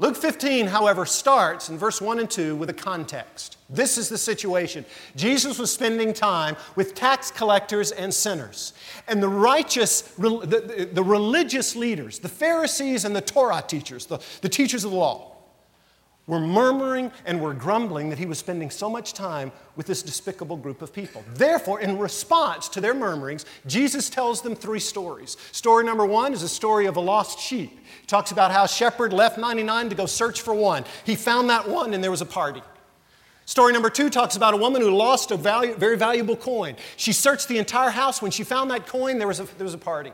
Luke 0.00 0.16
15, 0.16 0.66
however, 0.66 1.04
starts 1.04 1.68
in 1.68 1.76
verse 1.76 2.00
1 2.00 2.20
and 2.20 2.30
2 2.30 2.56
with 2.56 2.70
a 2.70 2.74
context. 2.74 3.58
This 3.68 3.98
is 3.98 4.08
the 4.08 4.16
situation. 4.16 4.86
Jesus 5.14 5.58
was 5.58 5.70
spending 5.70 6.14
time 6.14 6.56
with 6.74 6.94
tax 6.94 7.30
collectors 7.30 7.92
and 7.92 8.12
sinners. 8.12 8.72
And 9.08 9.22
the 9.22 9.28
righteous, 9.28 10.00
the, 10.00 10.88
the, 10.90 11.04
religious 11.04 11.76
leaders, 11.76 12.18
the 12.18 12.30
Pharisees 12.30 13.04
and 13.04 13.14
the 13.14 13.20
Torah 13.20 13.62
teachers, 13.66 14.06
the, 14.06 14.20
the 14.40 14.48
teachers 14.48 14.84
of 14.84 14.90
the 14.90 14.96
law, 14.96 15.29
were 16.26 16.38
murmuring 16.38 17.10
and 17.24 17.40
were 17.40 17.54
grumbling 17.54 18.08
that 18.10 18.18
he 18.18 18.26
was 18.26 18.38
spending 18.38 18.70
so 18.70 18.88
much 18.88 19.14
time 19.14 19.50
with 19.74 19.86
this 19.86 20.02
despicable 20.02 20.56
group 20.56 20.80
of 20.80 20.92
people. 20.92 21.24
Therefore, 21.34 21.80
in 21.80 21.98
response 21.98 22.68
to 22.70 22.80
their 22.80 22.94
murmurings, 22.94 23.44
Jesus 23.66 24.08
tells 24.08 24.40
them 24.40 24.54
three 24.54 24.78
stories. 24.78 25.36
Story 25.50 25.84
number 25.84 26.06
one 26.06 26.32
is 26.32 26.42
a 26.42 26.48
story 26.48 26.86
of 26.86 26.96
a 26.96 27.00
lost 27.00 27.40
sheep. 27.40 27.70
He 28.00 28.06
talks 28.06 28.30
about 28.30 28.52
how 28.52 28.66
shepherd 28.66 29.12
left 29.12 29.38
99 29.38 29.88
to 29.88 29.94
go 29.94 30.06
search 30.06 30.42
for 30.42 30.54
one. 30.54 30.84
He 31.04 31.16
found 31.16 31.50
that 31.50 31.68
one 31.68 31.94
and 31.94 32.02
there 32.02 32.10
was 32.10 32.22
a 32.22 32.26
party. 32.26 32.62
Story 33.50 33.72
number 33.72 33.90
two 33.90 34.08
talks 34.10 34.36
about 34.36 34.54
a 34.54 34.56
woman 34.56 34.80
who 34.80 34.90
lost 34.92 35.32
a 35.32 35.36
value, 35.36 35.74
very 35.74 35.96
valuable 35.96 36.36
coin. 36.36 36.76
She 36.96 37.12
searched 37.12 37.48
the 37.48 37.58
entire 37.58 37.90
house. 37.90 38.22
When 38.22 38.30
she 38.30 38.44
found 38.44 38.70
that 38.70 38.86
coin, 38.86 39.18
there 39.18 39.26
was, 39.26 39.40
a, 39.40 39.44
there 39.56 39.64
was 39.64 39.74
a 39.74 39.78
party. 39.78 40.12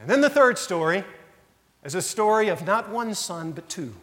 And 0.00 0.10
then 0.10 0.20
the 0.20 0.28
third 0.28 0.58
story 0.58 1.04
is 1.84 1.94
a 1.94 2.02
story 2.02 2.48
of 2.48 2.66
not 2.66 2.88
one 2.88 3.14
son, 3.14 3.52
but 3.52 3.68
two. 3.68 3.94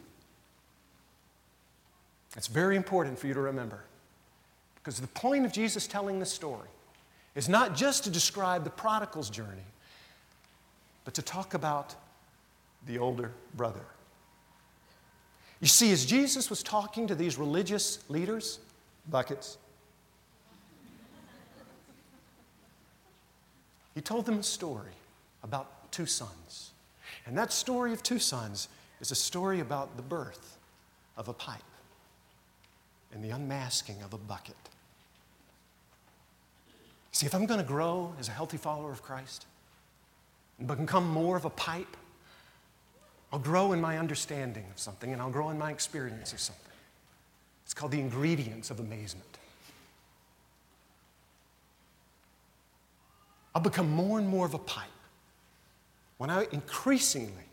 It's 2.36 2.48
very 2.48 2.76
important 2.76 3.18
for 3.18 3.28
you 3.28 3.34
to 3.34 3.42
remember. 3.42 3.84
Because 4.76 5.00
the 5.00 5.08
point 5.08 5.46
of 5.46 5.52
Jesus 5.52 5.88
telling 5.88 6.20
this 6.20 6.32
story 6.32 6.68
is 7.36 7.50
not 7.50 7.76
just 7.76 8.04
to 8.06 8.10
describe 8.10 8.64
the 8.64 8.70
prodigal's 8.70 9.30
journey, 9.30 9.66
but 11.06 11.14
to 11.16 11.22
talk 11.22 11.54
about 11.54 11.96
the 12.86 12.98
older 12.98 13.32
brother. 13.56 13.86
You 15.60 15.68
see, 15.68 15.92
as 15.92 16.06
Jesus 16.06 16.50
was 16.50 16.64
talking 16.64 17.08
to 17.08 17.16
these 17.16 17.38
religious 17.38 18.00
leaders, 18.10 18.60
buckets, 19.10 19.58
he 23.94 24.02
told 24.02 24.26
them 24.26 24.40
a 24.40 24.44
story 24.44 24.94
about 25.44 25.92
two 25.92 26.06
sons. 26.06 26.72
And 27.26 27.38
that 27.38 27.52
story 27.52 27.92
of 27.92 28.02
two 28.02 28.20
sons 28.20 28.70
is 29.02 29.12
a 29.12 29.16
story 29.16 29.60
about 29.60 29.98
the 29.98 30.04
birth 30.04 30.58
of 31.18 31.28
a 31.28 31.34
pipe 31.34 31.64
and 33.14 33.24
the 33.24 33.30
unmasking 33.32 34.02
of 34.04 34.14
a 34.14 34.18
bucket. 34.18 34.56
See, 37.12 37.26
if 37.26 37.34
I'm 37.34 37.46
going 37.46 37.60
to 37.60 37.66
grow 37.66 38.14
as 38.20 38.28
a 38.28 38.32
healthy 38.32 38.58
follower 38.58 38.92
of 38.92 39.02
Christ 39.02 39.46
and 40.58 40.68
become 40.68 41.08
more 41.10 41.36
of 41.36 41.46
a 41.46 41.50
pipe, 41.50 41.98
I'll 43.32 43.40
grow 43.40 43.74
in 43.74 43.82
my 43.82 43.98
understanding 43.98 44.66
of 44.72 44.80
something 44.80 45.12
and 45.12 45.22
I'll 45.22 45.30
grow 45.30 45.50
in 45.50 45.58
my 45.58 45.72
experience 45.72 46.34
of 46.34 46.40
something. 46.40 46.72
It's 47.66 47.74
called 47.74 47.92
the 47.92 48.00
ingredients 48.00 48.72
of 48.72 48.80
amazement. 48.80 49.26
I'll 53.54 53.62
become 53.62 53.90
more 53.90 54.20
and 54.20 54.28
more 54.28 54.46
of 54.46 54.54
a 54.54 54.60
pipe 54.60 54.88
when 56.18 56.30
I 56.30 56.48
increasingly 56.52 57.49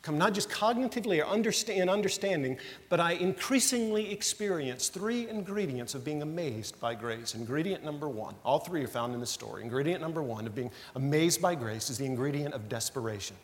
become 0.00 0.16
not 0.16 0.32
just 0.32 0.48
cognitively 0.48 1.20
or 1.20 1.26
understand, 1.26 1.90
understanding, 1.90 2.56
but 2.88 3.00
I 3.00 3.12
increasingly 3.12 4.12
experience 4.12 4.88
three 4.88 5.28
ingredients 5.28 5.96
of 5.96 6.04
being 6.04 6.22
amazed 6.22 6.80
by 6.80 6.94
grace. 6.94 7.34
Ingredient 7.34 7.84
number 7.84 8.08
one, 8.08 8.36
all 8.44 8.60
three 8.60 8.84
are 8.84 8.88
found 8.88 9.12
in 9.12 9.18
the 9.18 9.26
story. 9.26 9.64
Ingredient 9.64 10.00
number 10.00 10.22
one 10.22 10.46
of 10.46 10.54
being 10.54 10.70
amazed 10.94 11.42
by 11.42 11.56
grace 11.56 11.90
is 11.90 11.98
the 11.98 12.04
ingredient 12.04 12.54
of 12.54 12.68
desperation. 12.68 13.34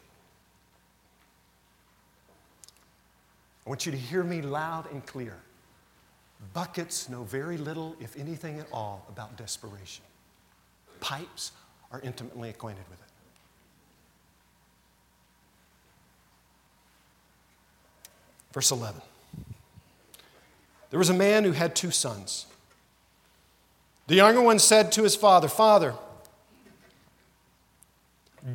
I 3.67 3.69
want 3.69 3.85
you 3.85 3.91
to 3.91 3.99
hear 3.99 4.23
me 4.23 4.41
loud 4.41 4.89
and 4.93 5.05
clear. 5.05 5.37
Buckets 6.53 7.09
know 7.09 7.25
very 7.25 7.57
little, 7.57 7.97
if 7.99 8.17
anything 8.17 8.61
at 8.61 8.67
all, 8.73 9.05
about 9.09 9.37
desperation. 9.37 10.05
Pipes 11.01 11.51
are 11.91 12.01
intimately 12.03 12.51
acquainted 12.51 12.85
with 12.91 13.01
it. 13.01 13.14
Verse 18.55 18.71
11. 18.71 19.03
There 20.91 20.99
was 20.99 21.11
a 21.11 21.15
man 21.15 21.43
who 21.43 21.51
had 21.51 21.75
two 21.75 21.91
sons. 21.91 22.47
The 24.07 24.15
younger 24.15 24.41
one 24.41 24.61
said 24.61 24.93
to 24.93 25.03
his 25.03 25.17
father, 25.17 25.49
Father, 25.49 25.95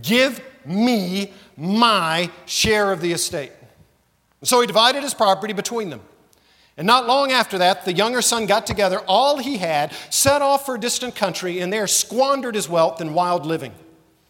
give 0.01 0.41
me 0.63 1.33
my 1.57 2.31
share 2.45 2.93
of 2.93 3.01
the 3.01 3.11
estate. 3.11 3.51
So 4.41 4.61
he 4.61 4.67
divided 4.67 5.03
his 5.03 5.13
property 5.13 5.51
between 5.51 5.89
them. 5.89 5.99
And 6.77 6.87
not 6.87 7.05
long 7.05 7.33
after 7.33 7.57
that, 7.57 7.83
the 7.83 7.91
younger 7.91 8.21
son 8.21 8.45
got 8.45 8.65
together 8.65 8.99
all 8.99 9.39
he 9.39 9.57
had, 9.57 9.91
set 10.09 10.41
off 10.41 10.65
for 10.65 10.75
a 10.75 10.79
distant 10.79 11.13
country, 11.13 11.59
and 11.59 11.73
there 11.73 11.87
squandered 11.87 12.55
his 12.55 12.69
wealth 12.69 13.01
in 13.01 13.13
wild 13.13 13.45
living. 13.45 13.73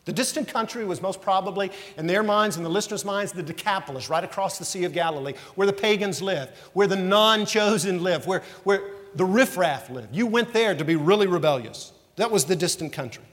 The 0.10 0.14
distant 0.14 0.48
country 0.48 0.84
was 0.86 1.04
most 1.04 1.22
probably, 1.22 1.72
in 1.96 2.08
their 2.08 2.24
minds 2.24 2.58
and 2.58 2.66
the 2.66 2.70
listeners' 2.70 3.06
minds, 3.06 3.32
the 3.32 3.44
Decapolis, 3.44 4.10
right 4.10 4.24
across 4.24 4.58
the 4.58 4.66
Sea 4.66 4.86
of 4.86 4.92
Galilee, 4.92 5.36
where 5.54 5.68
the 5.68 5.72
pagans 5.72 6.20
lived, 6.20 6.52
where 6.74 6.88
the 6.88 6.96
non 6.96 7.46
chosen 7.46 8.02
lived, 8.02 8.26
where, 8.26 8.42
where 8.64 8.82
the 9.14 9.24
riffraff 9.24 9.88
lived. 9.92 10.16
You 10.16 10.26
went 10.26 10.52
there 10.52 10.74
to 10.74 10.84
be 10.84 10.96
really 10.96 11.28
rebellious. 11.28 11.92
That 12.16 12.32
was 12.32 12.46
the 12.46 12.56
distant 12.56 12.92
country. 12.92 13.24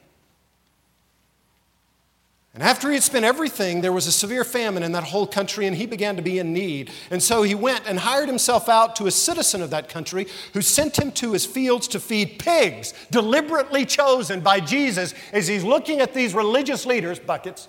And 2.56 2.62
after 2.62 2.88
he 2.88 2.94
had 2.94 3.02
spent 3.02 3.26
everything, 3.26 3.82
there 3.82 3.92
was 3.92 4.06
a 4.06 4.12
severe 4.12 4.42
famine 4.42 4.82
in 4.82 4.92
that 4.92 5.04
whole 5.04 5.26
country, 5.26 5.66
and 5.66 5.76
he 5.76 5.84
began 5.84 6.16
to 6.16 6.22
be 6.22 6.38
in 6.38 6.54
need. 6.54 6.90
And 7.10 7.22
so 7.22 7.42
he 7.42 7.54
went 7.54 7.82
and 7.86 7.98
hired 7.98 8.30
himself 8.30 8.70
out 8.70 8.96
to 8.96 9.06
a 9.06 9.10
citizen 9.10 9.60
of 9.60 9.68
that 9.70 9.90
country 9.90 10.26
who 10.54 10.62
sent 10.62 10.98
him 10.98 11.12
to 11.12 11.34
his 11.34 11.44
fields 11.44 11.86
to 11.88 12.00
feed 12.00 12.38
pigs, 12.38 12.94
deliberately 13.10 13.84
chosen 13.84 14.40
by 14.40 14.60
Jesus 14.60 15.12
as 15.34 15.46
he's 15.46 15.64
looking 15.64 16.00
at 16.00 16.14
these 16.14 16.32
religious 16.32 16.86
leaders, 16.86 17.18
buckets, 17.18 17.68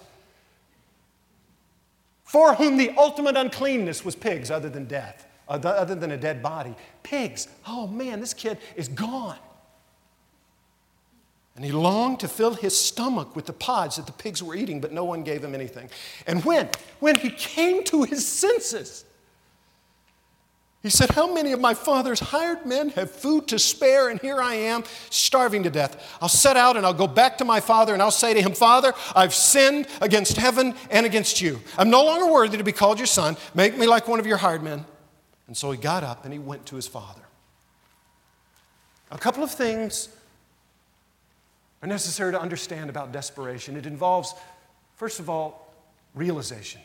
for 2.24 2.56
whom 2.56 2.78
the 2.78 2.92
ultimate 2.98 3.36
uncleanness 3.36 4.06
was 4.06 4.16
pigs, 4.16 4.50
other 4.50 4.70
than 4.70 4.86
death, 4.86 5.28
other 5.50 5.96
than 5.96 6.12
a 6.12 6.18
dead 6.18 6.42
body. 6.42 6.74
Pigs. 7.04 7.50
Oh 7.68 7.88
man, 7.88 8.22
this 8.22 8.34
kid 8.34 8.58
is 8.78 8.88
gone. 8.88 9.38
And 11.58 11.66
he 11.66 11.72
longed 11.72 12.20
to 12.20 12.28
fill 12.28 12.54
his 12.54 12.80
stomach 12.80 13.36
with 13.36 13.48
the 13.48 13.54
pods 13.54 13.96
that 13.96 14.06
the 14.06 14.12
pigs 14.12 14.44
were 14.44 14.54
eating, 14.54 14.80
but 14.80 14.94
no 14.94 15.04
one 15.04 15.24
gave 15.24 15.44
him 15.44 15.56
anything. 15.56 15.90
And 16.28 16.46
when, 16.46 16.70
when 17.00 17.16
he 17.16 17.32
came 17.32 17.84
to 17.86 18.04
his 18.04 18.28
senses, 18.28 19.06
he 20.84 20.92
said, 20.92 21.10
How 21.10 21.34
many 21.34 21.54
of 21.54 21.60
my 21.60 21.74
father's 21.74 22.20
hired 22.20 22.64
men 22.68 22.90
have 22.90 23.10
food 23.10 23.48
to 23.48 23.58
spare, 23.58 24.10
and 24.10 24.22
here 24.22 24.40
I 24.40 24.54
am 24.54 24.84
starving 25.10 25.64
to 25.64 25.72
death? 25.72 26.18
I'll 26.22 26.30
set 26.30 26.58
out 26.58 26.78
and 26.78 26.86
I'll 26.86 26.94
go 26.94 27.08
back 27.08 27.40
to 27.40 27.44
my 27.44 27.60
father, 27.60 27.92
and 27.94 28.04
I'll 28.04 28.12
say 28.12 28.36
to 28.36 28.42
him, 28.42 28.52
Father, 28.52 28.94
I've 29.16 29.34
sinned 29.34 29.88
against 30.00 30.38
heaven 30.38 30.76
and 30.92 31.08
against 31.08 31.42
you. 31.42 31.60
I'm 31.76 31.90
no 31.90 32.06
longer 32.06 32.32
worthy 32.32 32.58
to 32.58 32.64
be 32.64 32.72
called 32.72 33.00
your 33.00 33.08
son. 33.08 33.36
Make 33.56 33.76
me 33.76 33.88
like 33.88 34.08
one 34.08 34.20
of 34.20 34.28
your 34.28 34.38
hired 34.38 34.62
men. 34.62 34.86
And 35.48 35.58
so 35.58 35.72
he 35.72 35.80
got 35.80 36.04
up 36.04 36.24
and 36.24 36.32
he 36.32 36.38
went 36.38 36.68
to 36.68 36.76
his 36.76 36.86
father. 36.86 37.24
A 39.10 39.18
couple 39.18 39.44
of 39.44 39.50
things 39.50 40.10
are 41.82 41.88
necessary 41.88 42.32
to 42.32 42.40
understand 42.40 42.90
about 42.90 43.12
desperation. 43.12 43.76
It 43.76 43.86
involves, 43.86 44.34
first 44.96 45.20
of 45.20 45.30
all, 45.30 45.74
realization. 46.16 46.82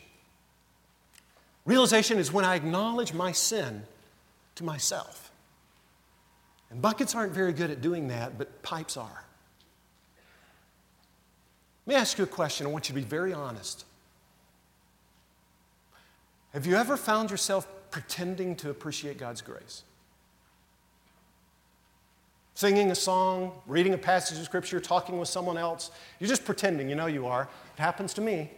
Realization 1.65 2.19
is 2.19 2.31
when 2.31 2.45
I 2.45 2.55
acknowledge 2.55 3.13
my 3.13 3.31
sin 3.31 3.83
to 4.55 4.63
myself. 4.63 5.31
And 6.69 6.81
buckets 6.81 7.15
aren't 7.15 7.33
very 7.33 7.53
good 7.53 7.71
at 7.71 7.81
doing 7.81 8.07
that, 8.09 8.37
but 8.37 8.61
pipes 8.63 8.97
are. 8.97 9.23
Let 11.85 11.95
me 11.95 11.99
ask 11.99 12.17
you 12.17 12.23
a 12.23 12.27
question. 12.27 12.65
I 12.65 12.69
want 12.69 12.89
you 12.89 12.95
to 12.95 13.01
be 13.01 13.05
very 13.05 13.33
honest. 13.33 13.85
Have 16.53 16.65
you 16.65 16.75
ever 16.75 16.97
found 16.97 17.31
yourself 17.31 17.67
pretending 17.91 18.55
to 18.57 18.69
appreciate 18.69 19.17
God's 19.17 19.41
grace? 19.41 19.83
Singing 22.55 22.91
a 22.91 22.95
song, 22.95 23.51
reading 23.65 23.93
a 23.93 23.97
passage 23.97 24.37
of 24.37 24.45
scripture, 24.45 24.79
talking 24.79 25.17
with 25.17 25.27
someone 25.27 25.57
else. 25.57 25.91
You're 26.19 26.27
just 26.27 26.45
pretending, 26.45 26.89
you 26.89 26.95
know 26.95 27.07
you 27.07 27.25
are. 27.25 27.49
It 27.77 27.81
happens 27.81 28.13
to 28.15 28.21
me. 28.21 28.51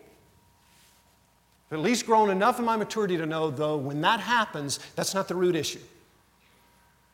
But 1.69 1.77
at 1.77 1.81
least 1.81 2.05
grown 2.05 2.29
enough 2.29 2.59
in 2.59 2.65
my 2.65 2.75
maturity 2.75 3.17
to 3.17 3.25
know, 3.25 3.49
though, 3.49 3.77
when 3.77 4.01
that 4.01 4.19
happens, 4.19 4.79
that's 4.95 5.13
not 5.13 5.27
the 5.27 5.35
root 5.35 5.55
issue. 5.55 5.79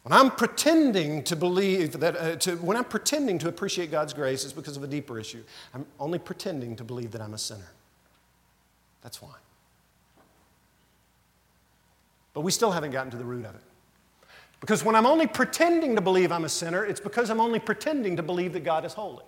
When 0.03 0.13
I'm 0.13 0.31
pretending 0.31 1.23
to 1.25 1.35
believe 1.35 1.99
that, 1.99 2.17
uh, 2.17 2.35
to, 2.37 2.55
when 2.55 2.75
I'm 2.75 2.83
pretending 2.83 3.37
to 3.39 3.47
appreciate 3.47 3.91
God's 3.91 4.13
grace, 4.13 4.43
it's 4.43 4.53
because 4.53 4.75
of 4.75 4.83
a 4.83 4.87
deeper 4.87 5.19
issue. 5.19 5.43
I'm 5.75 5.85
only 5.99 6.17
pretending 6.17 6.75
to 6.77 6.83
believe 6.83 7.11
that 7.11 7.21
I'm 7.21 7.35
a 7.35 7.37
sinner. 7.37 7.71
That's 9.03 9.21
why. 9.21 9.35
But 12.33 12.41
we 12.41 12.51
still 12.51 12.71
haven't 12.71 12.91
gotten 12.91 13.11
to 13.11 13.17
the 13.17 13.25
root 13.25 13.45
of 13.45 13.53
it. 13.53 13.61
Because 14.61 14.85
when 14.85 14.95
I'm 14.95 15.05
only 15.05 15.27
pretending 15.27 15.95
to 15.95 16.01
believe 16.01 16.31
I'm 16.31 16.45
a 16.45 16.49
sinner, 16.49 16.85
it's 16.85 16.99
because 16.99 17.29
I'm 17.29 17.41
only 17.41 17.59
pretending 17.59 18.15
to 18.15 18.23
believe 18.23 18.53
that 18.53 18.63
God 18.63 18.85
is 18.85 18.93
holy. 18.93 19.25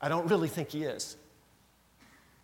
I 0.00 0.08
don't 0.08 0.28
really 0.30 0.48
think 0.48 0.70
He 0.70 0.84
is. 0.84 1.16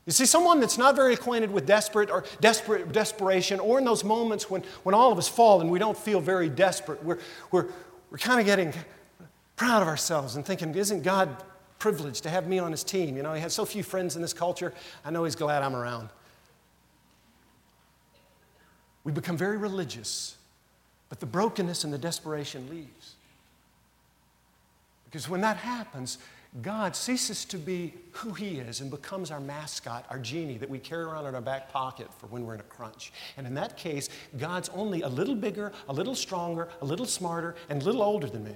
You 0.07 0.13
see, 0.13 0.27
someone 0.27 0.61
that's 0.61 0.79
not 0.79 0.97
very 0.97 1.15
acquainted 1.15 1.53
with 1.53 1.67
desperate 1.67 2.11
or 2.11 2.25
desperate 2.41 2.91
desperation, 2.91 3.61
or 3.61 3.79
in 3.79 3.85
those 3.85 4.03
moments 4.03 4.51
when, 4.51 4.63
when 4.83 4.95
all 4.95 5.13
of 5.13 5.19
us 5.19 5.29
fall 5.29 5.61
and 5.61 5.71
we 5.71 5.79
don't 5.79 5.97
feel 5.97 6.21
very 6.21 6.49
desperate, 6.49 7.03
we're, 7.05 7.19
we're, 7.53 7.67
we're 8.11 8.19
kind 8.19 8.41
of 8.41 8.47
getting 8.47 8.73
proud 9.57 9.83
of 9.83 9.89
ourselves 9.89 10.37
and 10.37 10.45
thinking, 10.45 10.75
isn't 10.75 11.03
God 11.03 11.37
privileged 11.79 12.23
to 12.25 12.31
have 12.31 12.49
me 12.49 12.59
on 12.59 12.73
his 12.73 12.83
team? 12.83 13.17
You 13.17 13.23
know, 13.23 13.35
he 13.35 13.41
has 13.41 13.53
so 13.53 13.65
few 13.65 13.83
friends 13.83 14.17
in 14.17 14.23
this 14.23 14.33
culture. 14.33 14.73
I 15.05 15.11
know 15.11 15.25
he's 15.25 15.37
glad 15.37 15.63
I'm 15.63 15.77
around. 15.77 16.09
We 19.05 19.13
become 19.13 19.37
very 19.37 19.59
religious, 19.59 20.37
but 21.11 21.21
the 21.21 21.27
brokenness 21.27 21.85
and 21.85 21.93
the 21.93 21.99
desperation 21.99 22.71
leaves. 22.71 23.17
Because 25.05 25.29
when 25.29 25.43
that 25.43 25.59
happens, 25.59 26.19
God 26.63 26.97
ceases 26.97 27.45
to 27.47 27.59
be 27.59 27.95
who 28.13 28.33
He 28.33 28.59
is 28.59 28.81
and 28.81 28.91
becomes 28.91 29.31
our 29.31 29.41
mascot, 29.41 30.05
our 30.09 30.19
genie 30.19 30.57
that 30.59 30.71
we 30.71 30.79
carry 30.79 31.05
around 31.05 31.27
in 31.27 31.35
our 31.35 31.41
back 31.41 31.71
pocket 31.71 32.09
for 32.19 32.27
when 32.29 32.47
we're 32.47 32.55
in 32.55 32.61
a 32.61 32.65
crunch. 32.65 33.13
And 33.37 33.47
in 33.47 33.55
that 33.55 33.77
case, 33.77 34.09
God's 34.39 34.69
only 34.71 35.03
a 35.03 35.09
little 35.09 35.35
bigger, 35.35 35.73
a 35.89 35.93
little 35.93 36.15
stronger, 36.15 36.69
a 36.81 36.85
little 36.85 37.07
smarter, 37.07 37.55
and 37.69 37.83
a 37.83 37.85
little 37.85 38.03
older 38.03 38.29
than 38.29 38.45
me. 38.45 38.55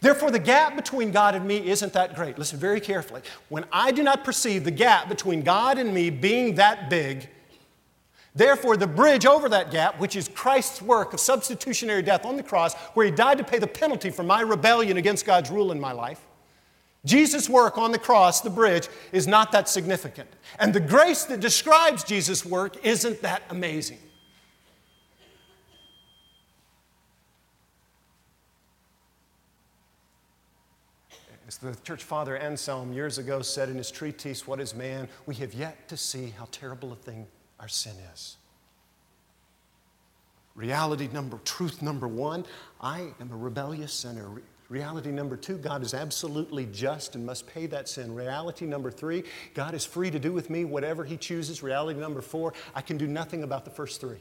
Therefore, 0.00 0.30
the 0.30 0.38
gap 0.38 0.76
between 0.76 1.10
God 1.10 1.34
and 1.34 1.46
me 1.46 1.66
isn't 1.68 1.92
that 1.94 2.14
great. 2.14 2.38
Listen 2.38 2.58
very 2.58 2.80
carefully. 2.80 3.22
When 3.48 3.64
I 3.72 3.90
do 3.90 4.02
not 4.02 4.22
perceive 4.22 4.64
the 4.64 4.70
gap 4.70 5.08
between 5.08 5.42
God 5.42 5.78
and 5.78 5.92
me 5.92 6.10
being 6.10 6.56
that 6.56 6.90
big, 6.90 7.28
Therefore, 8.38 8.76
the 8.76 8.86
bridge 8.86 9.26
over 9.26 9.48
that 9.48 9.72
gap, 9.72 9.98
which 9.98 10.14
is 10.14 10.28
Christ's 10.28 10.80
work 10.80 11.12
of 11.12 11.18
substitutionary 11.18 12.02
death 12.02 12.24
on 12.24 12.36
the 12.36 12.42
cross, 12.44 12.72
where 12.94 13.04
He 13.04 13.10
died 13.10 13.36
to 13.38 13.44
pay 13.44 13.58
the 13.58 13.66
penalty 13.66 14.10
for 14.10 14.22
my 14.22 14.42
rebellion 14.42 14.96
against 14.96 15.26
God's 15.26 15.50
rule 15.50 15.72
in 15.72 15.80
my 15.80 15.90
life, 15.90 16.20
Jesus' 17.04 17.48
work 17.48 17.76
on 17.78 17.90
the 17.90 17.98
cross, 17.98 18.40
the 18.40 18.48
bridge, 18.48 18.88
is 19.10 19.26
not 19.26 19.50
that 19.50 19.68
significant. 19.68 20.28
And 20.60 20.72
the 20.72 20.78
grace 20.78 21.24
that 21.24 21.40
describes 21.40 22.04
Jesus' 22.04 22.44
work 22.44 22.84
isn't 22.86 23.22
that 23.22 23.42
amazing. 23.50 23.98
As 31.48 31.56
the 31.56 31.74
church 31.82 32.04
father 32.04 32.36
Anselm 32.36 32.92
years 32.92 33.18
ago 33.18 33.42
said 33.42 33.68
in 33.68 33.78
his 33.78 33.90
treatise, 33.90 34.46
What 34.46 34.60
is 34.60 34.76
Man? 34.76 35.08
We 35.26 35.34
have 35.36 35.54
yet 35.54 35.88
to 35.88 35.96
see 35.96 36.32
how 36.38 36.46
terrible 36.52 36.92
a 36.92 36.96
thing 36.96 37.26
our 37.60 37.68
sin 37.68 37.94
is. 38.12 38.36
Reality 40.54 41.08
number, 41.12 41.38
truth 41.44 41.82
number 41.82 42.08
one 42.08 42.44
I 42.80 43.12
am 43.20 43.30
a 43.32 43.36
rebellious 43.36 43.92
sinner. 43.92 44.28
Reality 44.68 45.10
number 45.10 45.36
two, 45.36 45.56
God 45.56 45.82
is 45.82 45.94
absolutely 45.94 46.66
just 46.66 47.14
and 47.14 47.24
must 47.24 47.46
pay 47.46 47.66
that 47.66 47.88
sin. 47.88 48.14
Reality 48.14 48.66
number 48.66 48.90
three, 48.90 49.24
God 49.54 49.72
is 49.72 49.84
free 49.84 50.10
to 50.10 50.18
do 50.18 50.32
with 50.32 50.50
me 50.50 50.64
whatever 50.64 51.04
He 51.04 51.16
chooses. 51.16 51.62
Reality 51.62 51.98
number 51.98 52.20
four, 52.20 52.52
I 52.74 52.82
can 52.82 52.98
do 52.98 53.06
nothing 53.06 53.44
about 53.44 53.64
the 53.64 53.70
first 53.70 54.00
three. 54.00 54.18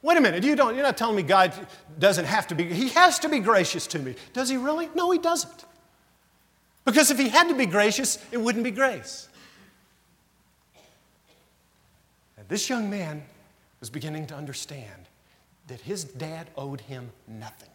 Wait 0.00 0.16
a 0.16 0.20
minute, 0.20 0.44
you 0.44 0.54
don't, 0.54 0.74
you're 0.74 0.84
not 0.84 0.96
telling 0.96 1.16
me 1.16 1.22
God 1.22 1.52
doesn't 1.98 2.24
have 2.24 2.46
to 2.46 2.54
be, 2.54 2.64
He 2.72 2.88
has 2.90 3.18
to 3.18 3.28
be 3.28 3.40
gracious 3.40 3.86
to 3.88 3.98
me. 3.98 4.14
Does 4.32 4.48
He 4.48 4.56
really? 4.56 4.88
No, 4.94 5.10
He 5.10 5.18
doesn't. 5.18 5.64
Because 6.84 7.10
if 7.10 7.18
He 7.18 7.28
had 7.28 7.48
to 7.48 7.54
be 7.54 7.66
gracious, 7.66 8.24
it 8.30 8.40
wouldn't 8.40 8.64
be 8.64 8.70
grace. 8.70 9.28
And 12.37 12.37
this 12.48 12.68
young 12.68 12.90
man 12.90 13.22
was 13.80 13.90
beginning 13.90 14.26
to 14.26 14.34
understand 14.34 15.06
that 15.68 15.80
his 15.80 16.04
dad 16.04 16.48
owed 16.56 16.80
him 16.80 17.10
nothing. 17.26 17.68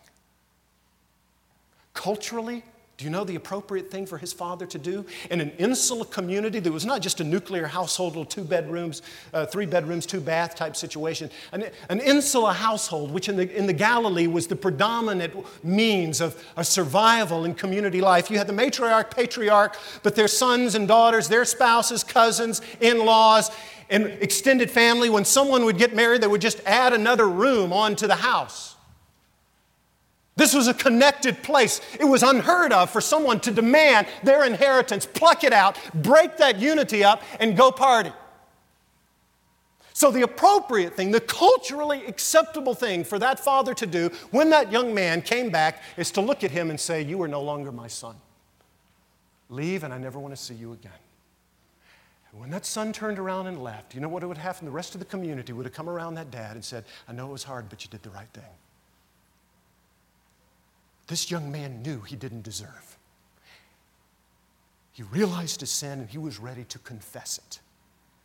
Culturally, 1.93 2.63
do 2.97 3.05
you 3.05 3.11
know 3.11 3.23
the 3.23 3.35
appropriate 3.35 3.89
thing 3.89 4.05
for 4.05 4.19
his 4.19 4.33
father 4.33 4.67
to 4.67 4.77
do? 4.77 5.03
In 5.31 5.41
an 5.41 5.49
insular 5.57 6.05
community 6.05 6.59
that 6.59 6.71
was 6.71 6.85
not 6.85 7.01
just 7.01 7.19
a 7.19 7.23
nuclear 7.23 7.65
household, 7.65 8.15
or 8.15 8.25
two 8.25 8.43
bedrooms, 8.43 9.01
uh, 9.33 9.47
three 9.47 9.65
bedrooms, 9.65 10.05
two 10.05 10.21
bath 10.21 10.55
type 10.55 10.75
situation, 10.75 11.31
an, 11.51 11.65
an 11.89 11.99
insular 11.99 12.53
household, 12.53 13.11
which 13.11 13.29
in 13.29 13.35
the, 13.35 13.57
in 13.57 13.65
the 13.65 13.73
Galilee 13.73 14.27
was 14.27 14.45
the 14.45 14.55
predominant 14.55 15.33
means 15.63 16.21
of, 16.21 16.43
of 16.55 16.67
survival 16.67 17.45
in 17.45 17.55
community 17.55 17.99
life. 17.99 18.29
You 18.29 18.37
had 18.37 18.47
the 18.47 18.53
matriarch, 18.53 19.09
patriarch, 19.09 19.75
but 20.03 20.15
their 20.15 20.27
sons 20.27 20.75
and 20.75 20.87
daughters, 20.87 21.27
their 21.27 21.45
spouses, 21.45 22.03
cousins, 22.03 22.61
in 22.79 23.03
laws, 23.05 23.49
and 23.93 24.07
extended 24.23 24.71
family, 24.71 25.07
when 25.07 25.23
someone 25.23 25.65
would 25.65 25.77
get 25.77 25.93
married, 25.93 26.21
they 26.21 26.27
would 26.27 26.41
just 26.41 26.59
add 26.65 26.93
another 26.93 27.29
room 27.29 27.71
onto 27.71 28.07
the 28.07 28.15
house. 28.15 28.75
This 30.35 30.55
was 30.55 30.67
a 30.67 30.73
connected 30.73 31.43
place. 31.43 31.79
It 31.99 32.05
was 32.05 32.23
unheard 32.23 32.73
of 32.73 32.89
for 32.89 33.01
someone 33.01 33.39
to 33.41 33.51
demand 33.51 34.07
their 34.23 34.45
inheritance, 34.45 35.05
pluck 35.05 35.43
it 35.43 35.53
out, 35.53 35.77
break 35.93 36.37
that 36.37 36.57
unity 36.57 37.03
up, 37.03 37.21
and 37.39 37.55
go 37.55 37.71
party. 37.71 38.11
So, 39.93 40.09
the 40.09 40.23
appropriate 40.23 40.95
thing, 40.95 41.11
the 41.11 41.21
culturally 41.21 42.03
acceptable 42.07 42.73
thing 42.73 43.03
for 43.03 43.19
that 43.19 43.39
father 43.39 43.75
to 43.75 43.85
do 43.85 44.09
when 44.31 44.49
that 44.49 44.71
young 44.71 44.95
man 44.95 45.21
came 45.21 45.51
back 45.51 45.83
is 45.97 46.09
to 46.11 46.21
look 46.21 46.43
at 46.43 46.49
him 46.49 46.71
and 46.71 46.79
say, 46.79 47.03
You 47.03 47.21
are 47.21 47.27
no 47.27 47.43
longer 47.43 47.71
my 47.71 47.87
son. 47.87 48.15
Leave, 49.49 49.83
and 49.83 49.93
I 49.93 49.99
never 49.99 50.17
want 50.17 50.35
to 50.35 50.41
see 50.41 50.55
you 50.55 50.73
again. 50.73 50.91
When 52.35 52.49
that 52.49 52.65
son 52.65 52.91
turned 52.93 53.19
around 53.19 53.45
and 53.45 53.63
left, 53.63 53.93
you 53.93 54.01
know 54.01 54.09
what 54.09 54.27
would 54.27 54.39
happen? 54.39 54.65
The 54.65 54.71
rest 54.71 54.95
of 54.95 54.99
the 54.99 55.05
community 55.05 55.53
would 55.53 55.65
have 55.65 55.73
come 55.73 55.87
around 55.87 56.15
that 56.15 56.31
dad 56.31 56.55
and 56.55 56.65
said, 56.65 56.83
I 57.07 57.13
know 57.13 57.27
it 57.27 57.31
was 57.31 57.43
hard, 57.43 57.69
but 57.69 57.83
you 57.83 57.91
did 57.91 58.01
the 58.01 58.09
right 58.09 58.27
thing. 58.33 58.43
This 61.07 61.29
young 61.29 61.51
man 61.51 61.83
knew 61.83 62.01
he 62.01 62.15
didn't 62.15 62.41
deserve. 62.41 62.97
He 64.93 65.03
realized 65.03 65.61
his 65.61 65.71
sin 65.71 65.99
and 65.99 66.09
he 66.09 66.17
was 66.17 66.39
ready 66.39 66.63
to 66.65 66.79
confess 66.79 67.37
it. 67.37 67.59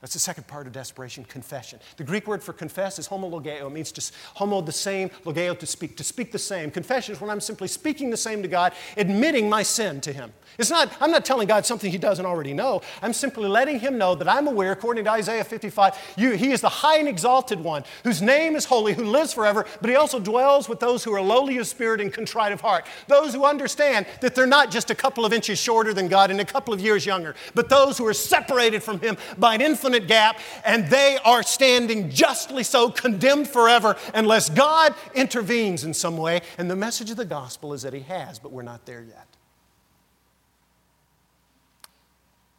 That's 0.00 0.12
the 0.12 0.20
second 0.20 0.46
part 0.46 0.68
of 0.68 0.72
desperation, 0.72 1.24
confession. 1.24 1.80
The 1.96 2.04
Greek 2.04 2.28
word 2.28 2.40
for 2.40 2.52
confess 2.52 3.00
is 3.00 3.08
homologeo. 3.08 3.66
It 3.66 3.70
means 3.70 3.90
to 3.92 4.12
homo 4.34 4.60
the 4.60 4.70
same, 4.70 5.08
logeo 5.24 5.58
to 5.58 5.66
speak, 5.66 5.96
to 5.96 6.04
speak 6.04 6.30
the 6.30 6.38
same. 6.38 6.70
Confession 6.70 7.16
is 7.16 7.20
when 7.20 7.30
I'm 7.30 7.40
simply 7.40 7.66
speaking 7.66 8.08
the 8.10 8.16
same 8.16 8.40
to 8.42 8.48
God, 8.48 8.74
admitting 8.96 9.50
my 9.50 9.64
sin 9.64 10.00
to 10.02 10.12
Him. 10.12 10.32
It's 10.56 10.70
not, 10.70 10.92
I'm 11.00 11.10
not 11.10 11.24
telling 11.24 11.48
God 11.48 11.66
something 11.66 11.90
He 11.90 11.98
doesn't 11.98 12.24
already 12.24 12.54
know. 12.54 12.80
I'm 13.02 13.12
simply 13.12 13.48
letting 13.48 13.80
Him 13.80 13.98
know 13.98 14.14
that 14.14 14.28
I'm 14.28 14.46
aware, 14.46 14.70
according 14.70 15.02
to 15.04 15.10
Isaiah 15.10 15.42
55, 15.42 16.14
you, 16.16 16.30
He 16.32 16.52
is 16.52 16.60
the 16.60 16.68
high 16.68 16.98
and 16.98 17.08
exalted 17.08 17.58
one, 17.58 17.82
whose 18.04 18.22
name 18.22 18.54
is 18.54 18.66
holy, 18.66 18.94
who 18.94 19.04
lives 19.04 19.32
forever, 19.32 19.66
but 19.80 19.90
He 19.90 19.96
also 19.96 20.20
dwells 20.20 20.68
with 20.68 20.78
those 20.78 21.02
who 21.02 21.12
are 21.12 21.20
lowly 21.20 21.58
of 21.58 21.66
spirit 21.66 22.00
and 22.00 22.12
contrite 22.12 22.52
of 22.52 22.60
heart. 22.60 22.86
Those 23.08 23.34
who 23.34 23.44
understand 23.44 24.06
that 24.20 24.36
they're 24.36 24.46
not 24.46 24.70
just 24.70 24.90
a 24.90 24.94
couple 24.94 25.24
of 25.24 25.32
inches 25.32 25.58
shorter 25.58 25.92
than 25.92 26.06
God 26.06 26.30
and 26.30 26.40
a 26.40 26.44
couple 26.44 26.72
of 26.72 26.80
years 26.80 27.04
younger, 27.04 27.34
but 27.56 27.68
those 27.68 27.98
who 27.98 28.06
are 28.06 28.14
separated 28.14 28.80
from 28.80 29.00
Him 29.00 29.16
by 29.38 29.56
an 29.56 29.60
infinite 29.60 29.87
infinite 29.88 30.08
gap, 30.08 30.38
and 30.64 30.86
they 30.88 31.18
are 31.24 31.42
standing 31.42 32.10
justly 32.10 32.62
so, 32.62 32.90
condemned 32.90 33.48
forever, 33.48 33.96
unless 34.14 34.50
God 34.50 34.94
intervenes 35.14 35.84
in 35.84 35.94
some 35.94 36.16
way. 36.16 36.42
And 36.58 36.70
the 36.70 36.76
message 36.76 37.10
of 37.10 37.16
the 37.16 37.24
gospel 37.24 37.72
is 37.72 37.82
that 37.82 37.94
He 37.94 38.00
has, 38.00 38.38
but 38.38 38.52
we're 38.52 38.62
not 38.62 38.84
there 38.84 39.02
yet. 39.02 39.26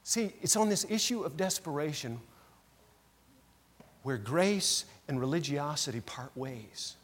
See, 0.04 0.32
it's 0.42 0.56
on 0.56 0.70
this 0.70 0.86
issue 0.90 1.22
of 1.22 1.38
desperation 1.38 2.20
where 4.02 4.18
grace 4.18 4.86
and 5.08 5.20
religiosity 5.20 6.02
part 6.02 6.36
ways. 6.36 6.96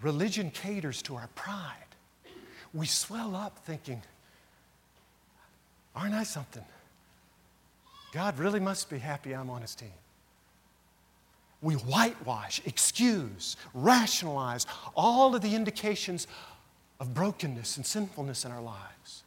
Religion 0.00 0.50
caters 0.50 1.02
to 1.02 1.16
our 1.16 1.28
pride. 1.34 1.74
We 2.72 2.86
swell 2.86 3.34
up 3.36 3.58
thinking, 3.66 4.00
aren't 5.94 6.14
I 6.14 6.22
something? 6.22 6.64
God 8.12 8.38
really 8.38 8.60
must 8.60 8.88
be 8.88 8.98
happy 8.98 9.34
I'm 9.34 9.50
on 9.50 9.62
his 9.62 9.74
team. 9.74 9.92
We 11.60 11.74
whitewash, 11.74 12.60
excuse, 12.64 13.56
rationalize 13.74 14.66
all 14.94 15.34
of 15.34 15.42
the 15.42 15.54
indications 15.54 16.26
of 17.00 17.14
brokenness 17.14 17.76
and 17.76 17.84
sinfulness 17.84 18.44
in 18.44 18.52
our 18.52 18.62
lives. 18.62 19.24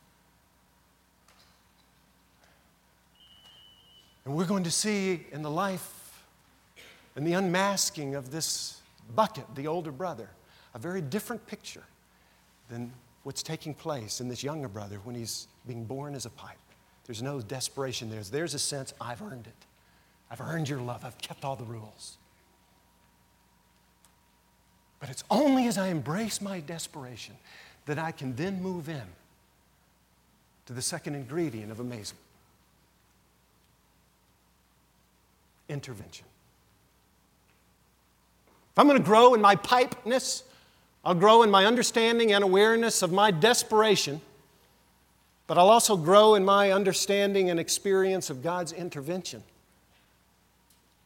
And 4.25 4.35
we're 4.35 4.45
going 4.45 4.63
to 4.63 4.71
see 4.71 5.25
in 5.31 5.41
the 5.41 5.49
life 5.49 6.23
and 7.15 7.25
the 7.25 7.33
unmasking 7.33 8.15
of 8.15 8.31
this 8.31 8.79
bucket, 9.15 9.45
the 9.55 9.67
older 9.67 9.91
brother, 9.91 10.29
a 10.73 10.79
very 10.79 11.01
different 11.01 11.45
picture 11.47 11.83
than 12.69 12.91
what's 13.23 13.43
taking 13.43 13.73
place 13.73 14.21
in 14.21 14.29
this 14.29 14.43
younger 14.43 14.67
brother 14.67 14.99
when 15.03 15.15
he's 15.15 15.47
being 15.67 15.83
born 15.83 16.15
as 16.15 16.25
a 16.25 16.29
pipe. 16.29 16.57
There's 17.05 17.21
no 17.21 17.41
desperation 17.41 18.09
there. 18.09 18.21
There's 18.21 18.53
a 18.53 18.59
sense, 18.59 18.93
I've 19.01 19.21
earned 19.21 19.47
it. 19.47 19.65
I've 20.29 20.41
earned 20.41 20.69
your 20.69 20.79
love. 20.79 21.03
I've 21.03 21.17
kept 21.17 21.43
all 21.43 21.55
the 21.55 21.65
rules. 21.65 22.17
But 24.99 25.09
it's 25.09 25.23
only 25.29 25.67
as 25.67 25.77
I 25.77 25.87
embrace 25.87 26.41
my 26.41 26.59
desperation 26.59 27.35
that 27.85 27.97
I 27.97 28.11
can 28.11 28.35
then 28.35 28.61
move 28.61 28.87
in 28.87 29.01
to 30.67 30.73
the 30.73 30.81
second 30.81 31.15
ingredient 31.15 31.71
of 31.71 31.79
amazement 31.79 32.19
intervention. 35.67 36.25
If 38.71 38.79
I'm 38.79 38.87
going 38.87 38.97
to 38.97 39.03
grow 39.03 39.33
in 39.33 39.41
my 39.41 39.55
pipeness, 39.55 40.43
I'll 41.03 41.15
grow 41.15 41.43
in 41.43 41.49
my 41.49 41.65
understanding 41.65 42.33
and 42.33 42.43
awareness 42.43 43.01
of 43.01 43.11
my 43.11 43.31
desperation, 43.31 44.21
but 45.51 45.57
I'll 45.57 45.69
also 45.69 45.97
grow 45.97 46.35
in 46.35 46.45
my 46.45 46.71
understanding 46.71 47.49
and 47.49 47.59
experience 47.59 48.29
of 48.29 48.41
God's 48.41 48.71
intervention 48.71 49.43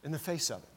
in 0.04 0.12
the 0.12 0.20
face 0.20 0.52
of 0.52 0.58
it. 0.58 0.68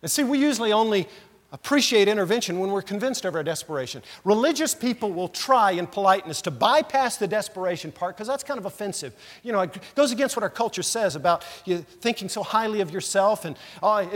And 0.00 0.08
see, 0.08 0.22
we 0.22 0.38
usually 0.38 0.72
only 0.72 1.08
appreciate 1.50 2.06
intervention 2.06 2.60
when 2.60 2.70
we're 2.70 2.80
convinced 2.80 3.24
of 3.24 3.34
our 3.34 3.42
desperation. 3.42 4.04
Religious 4.22 4.72
people 4.72 5.12
will 5.12 5.26
try 5.26 5.72
in 5.72 5.88
politeness 5.88 6.40
to 6.42 6.52
bypass 6.52 7.16
the 7.16 7.26
desperation 7.26 7.90
part 7.90 8.14
because 8.14 8.28
that's 8.28 8.44
kind 8.44 8.58
of 8.58 8.66
offensive. 8.66 9.12
You 9.42 9.50
know, 9.50 9.62
it 9.62 9.76
goes 9.96 10.12
against 10.12 10.36
what 10.36 10.44
our 10.44 10.50
culture 10.50 10.84
says 10.84 11.16
about 11.16 11.44
you 11.64 11.78
thinking 11.78 12.28
so 12.28 12.44
highly 12.44 12.82
of 12.82 12.92
yourself, 12.92 13.44
and, 13.44 13.56
uh, 13.82 14.06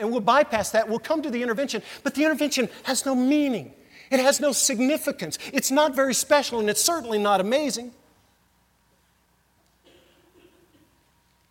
and 0.00 0.10
we'll 0.10 0.20
bypass 0.20 0.70
that. 0.70 0.88
We'll 0.88 0.98
come 0.98 1.20
to 1.20 1.30
the 1.30 1.42
intervention, 1.42 1.82
but 2.04 2.14
the 2.14 2.24
intervention 2.24 2.70
has 2.84 3.04
no 3.04 3.14
meaning. 3.14 3.74
It 4.12 4.20
has 4.20 4.40
no 4.40 4.52
significance. 4.52 5.38
It's 5.54 5.70
not 5.70 5.96
very 5.96 6.12
special, 6.12 6.60
and 6.60 6.68
it's 6.68 6.82
certainly 6.82 7.18
not 7.18 7.40
amazing. 7.40 7.92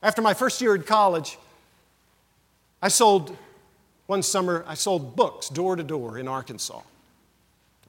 After 0.04 0.21
my 0.21 0.36
first 0.36 0.62
year 0.62 0.76
in 0.76 0.84
college, 0.84 1.39
I 2.80 2.89
sold 2.89 3.36
one 4.06 4.21
summer, 4.21 4.63
I 4.67 4.76
sold 4.76 5.15
books 5.15 5.50
door 5.50 5.76
to 5.76 5.84
door 5.84 6.19
in 6.19 6.28
Arkansas. 6.28 6.82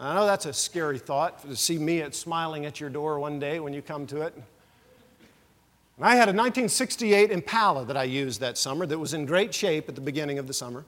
I 0.01 0.15
know 0.15 0.25
that's 0.25 0.47
a 0.47 0.55
scary 0.55 0.99
thought 0.99 1.43
to 1.47 1.55
see 1.55 1.79
me 1.79 2.01
at 2.01 2.15
smiling 2.15 2.65
at 2.65 2.81
your 2.81 2.89
door 2.89 3.21
one 3.21 3.39
day 3.39 3.61
when 3.61 3.75
you 3.75 3.83
come 3.83 4.07
to 4.07 4.23
it. 4.23 4.35
And 4.35 6.07
I 6.07 6.13
had 6.13 6.29
a 6.29 6.33
1968 6.33 7.31
Impala 7.31 7.85
that 7.85 7.97
I 7.99 8.05
used 8.05 8.41
that 8.41 8.57
summer 8.57 8.87
that 8.87 8.99
was 8.99 9.13
in 9.13 9.27
great 9.27 9.55
shape 9.55 9.91
at 9.91 9.97
the 9.97 10.01
beginning 10.01 10.39
of 10.39 10.47
the 10.47 10.55
summer. 10.55 10.87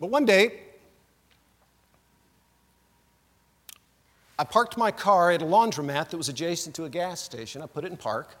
But 0.00 0.08
one 0.08 0.24
day, 0.24 0.60
I 4.38 4.44
parked 4.44 4.76
my 4.76 4.90
car 4.90 5.30
at 5.30 5.40
a 5.40 5.46
laundromat 5.46 6.10
that 6.10 6.16
was 6.16 6.28
adjacent 6.28 6.74
to 6.76 6.84
a 6.84 6.90
gas 6.90 7.20
station. 7.20 7.62
I 7.62 7.66
put 7.66 7.84
it 7.84 7.90
in 7.90 7.96
park 7.96 8.36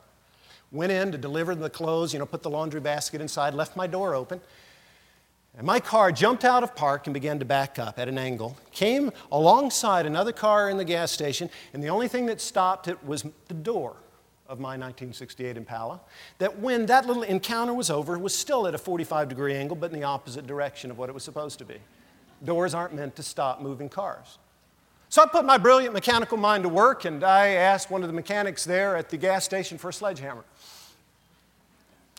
went 0.72 0.92
in 0.92 1.12
to 1.12 1.18
deliver 1.18 1.54
the 1.54 1.70
clothes, 1.70 2.12
you 2.12 2.18
know, 2.18 2.26
put 2.26 2.42
the 2.42 2.50
laundry 2.50 2.80
basket 2.80 3.20
inside, 3.20 3.54
left 3.54 3.76
my 3.76 3.86
door 3.86 4.14
open. 4.14 4.40
And 5.56 5.66
my 5.66 5.80
car 5.80 6.12
jumped 6.12 6.44
out 6.44 6.62
of 6.62 6.74
park 6.74 7.06
and 7.06 7.14
began 7.14 7.38
to 7.38 7.44
back 7.44 7.78
up 7.78 7.98
at 7.98 8.08
an 8.08 8.18
angle, 8.18 8.56
came 8.72 9.10
alongside 9.32 10.04
another 10.04 10.32
car 10.32 10.68
in 10.68 10.76
the 10.76 10.84
gas 10.84 11.10
station, 11.10 11.48
and 11.72 11.82
the 11.82 11.88
only 11.88 12.08
thing 12.08 12.26
that 12.26 12.40
stopped 12.40 12.88
it 12.88 13.02
was 13.04 13.24
the 13.48 13.54
door 13.54 13.96
of 14.48 14.58
my 14.60 14.70
1968 14.70 15.56
Impala. 15.56 16.00
That 16.38 16.58
when 16.58 16.86
that 16.86 17.06
little 17.06 17.22
encounter 17.22 17.74
was 17.74 17.90
over, 17.90 18.18
was 18.18 18.34
still 18.34 18.66
at 18.66 18.74
a 18.74 18.78
45 18.78 19.28
degree 19.28 19.54
angle, 19.54 19.76
but 19.76 19.92
in 19.92 19.98
the 19.98 20.06
opposite 20.06 20.46
direction 20.46 20.90
of 20.90 20.98
what 20.98 21.08
it 21.08 21.12
was 21.12 21.24
supposed 21.24 21.58
to 21.58 21.64
be. 21.64 21.76
Doors 22.44 22.74
aren't 22.74 22.94
meant 22.94 23.16
to 23.16 23.22
stop 23.22 23.60
moving 23.60 23.88
cars. 23.88 24.38
So 25.08 25.22
I 25.22 25.26
put 25.26 25.44
my 25.44 25.56
brilliant 25.56 25.94
mechanical 25.94 26.36
mind 26.36 26.64
to 26.64 26.68
work 26.68 27.04
and 27.04 27.22
I 27.22 27.48
asked 27.48 27.90
one 27.90 28.02
of 28.02 28.08
the 28.08 28.12
mechanics 28.12 28.64
there 28.64 28.96
at 28.96 29.08
the 29.08 29.16
gas 29.16 29.44
station 29.44 29.78
for 29.78 29.90
a 29.90 29.92
sledgehammer. 29.92 30.44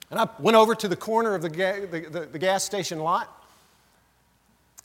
And 0.09 0.19
I 0.19 0.29
went 0.39 0.55
over 0.55 0.73
to 0.73 0.87
the 0.87 0.95
corner 0.95 1.35
of 1.35 1.41
the, 1.41 1.49
ga- 1.49 1.85
the, 1.85 1.99
the, 2.09 2.19
the 2.27 2.39
gas 2.39 2.63
station 2.63 2.99
lot 2.99 3.45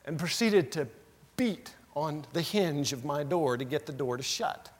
and 0.04 0.18
proceeded 0.18 0.72
to 0.72 0.88
beat 1.36 1.74
on 1.94 2.24
the 2.32 2.42
hinge 2.42 2.92
of 2.92 3.04
my 3.04 3.22
door 3.22 3.56
to 3.56 3.64
get 3.64 3.86
the 3.86 3.92
door 3.92 4.16
to 4.16 4.22
shut. 4.22 4.70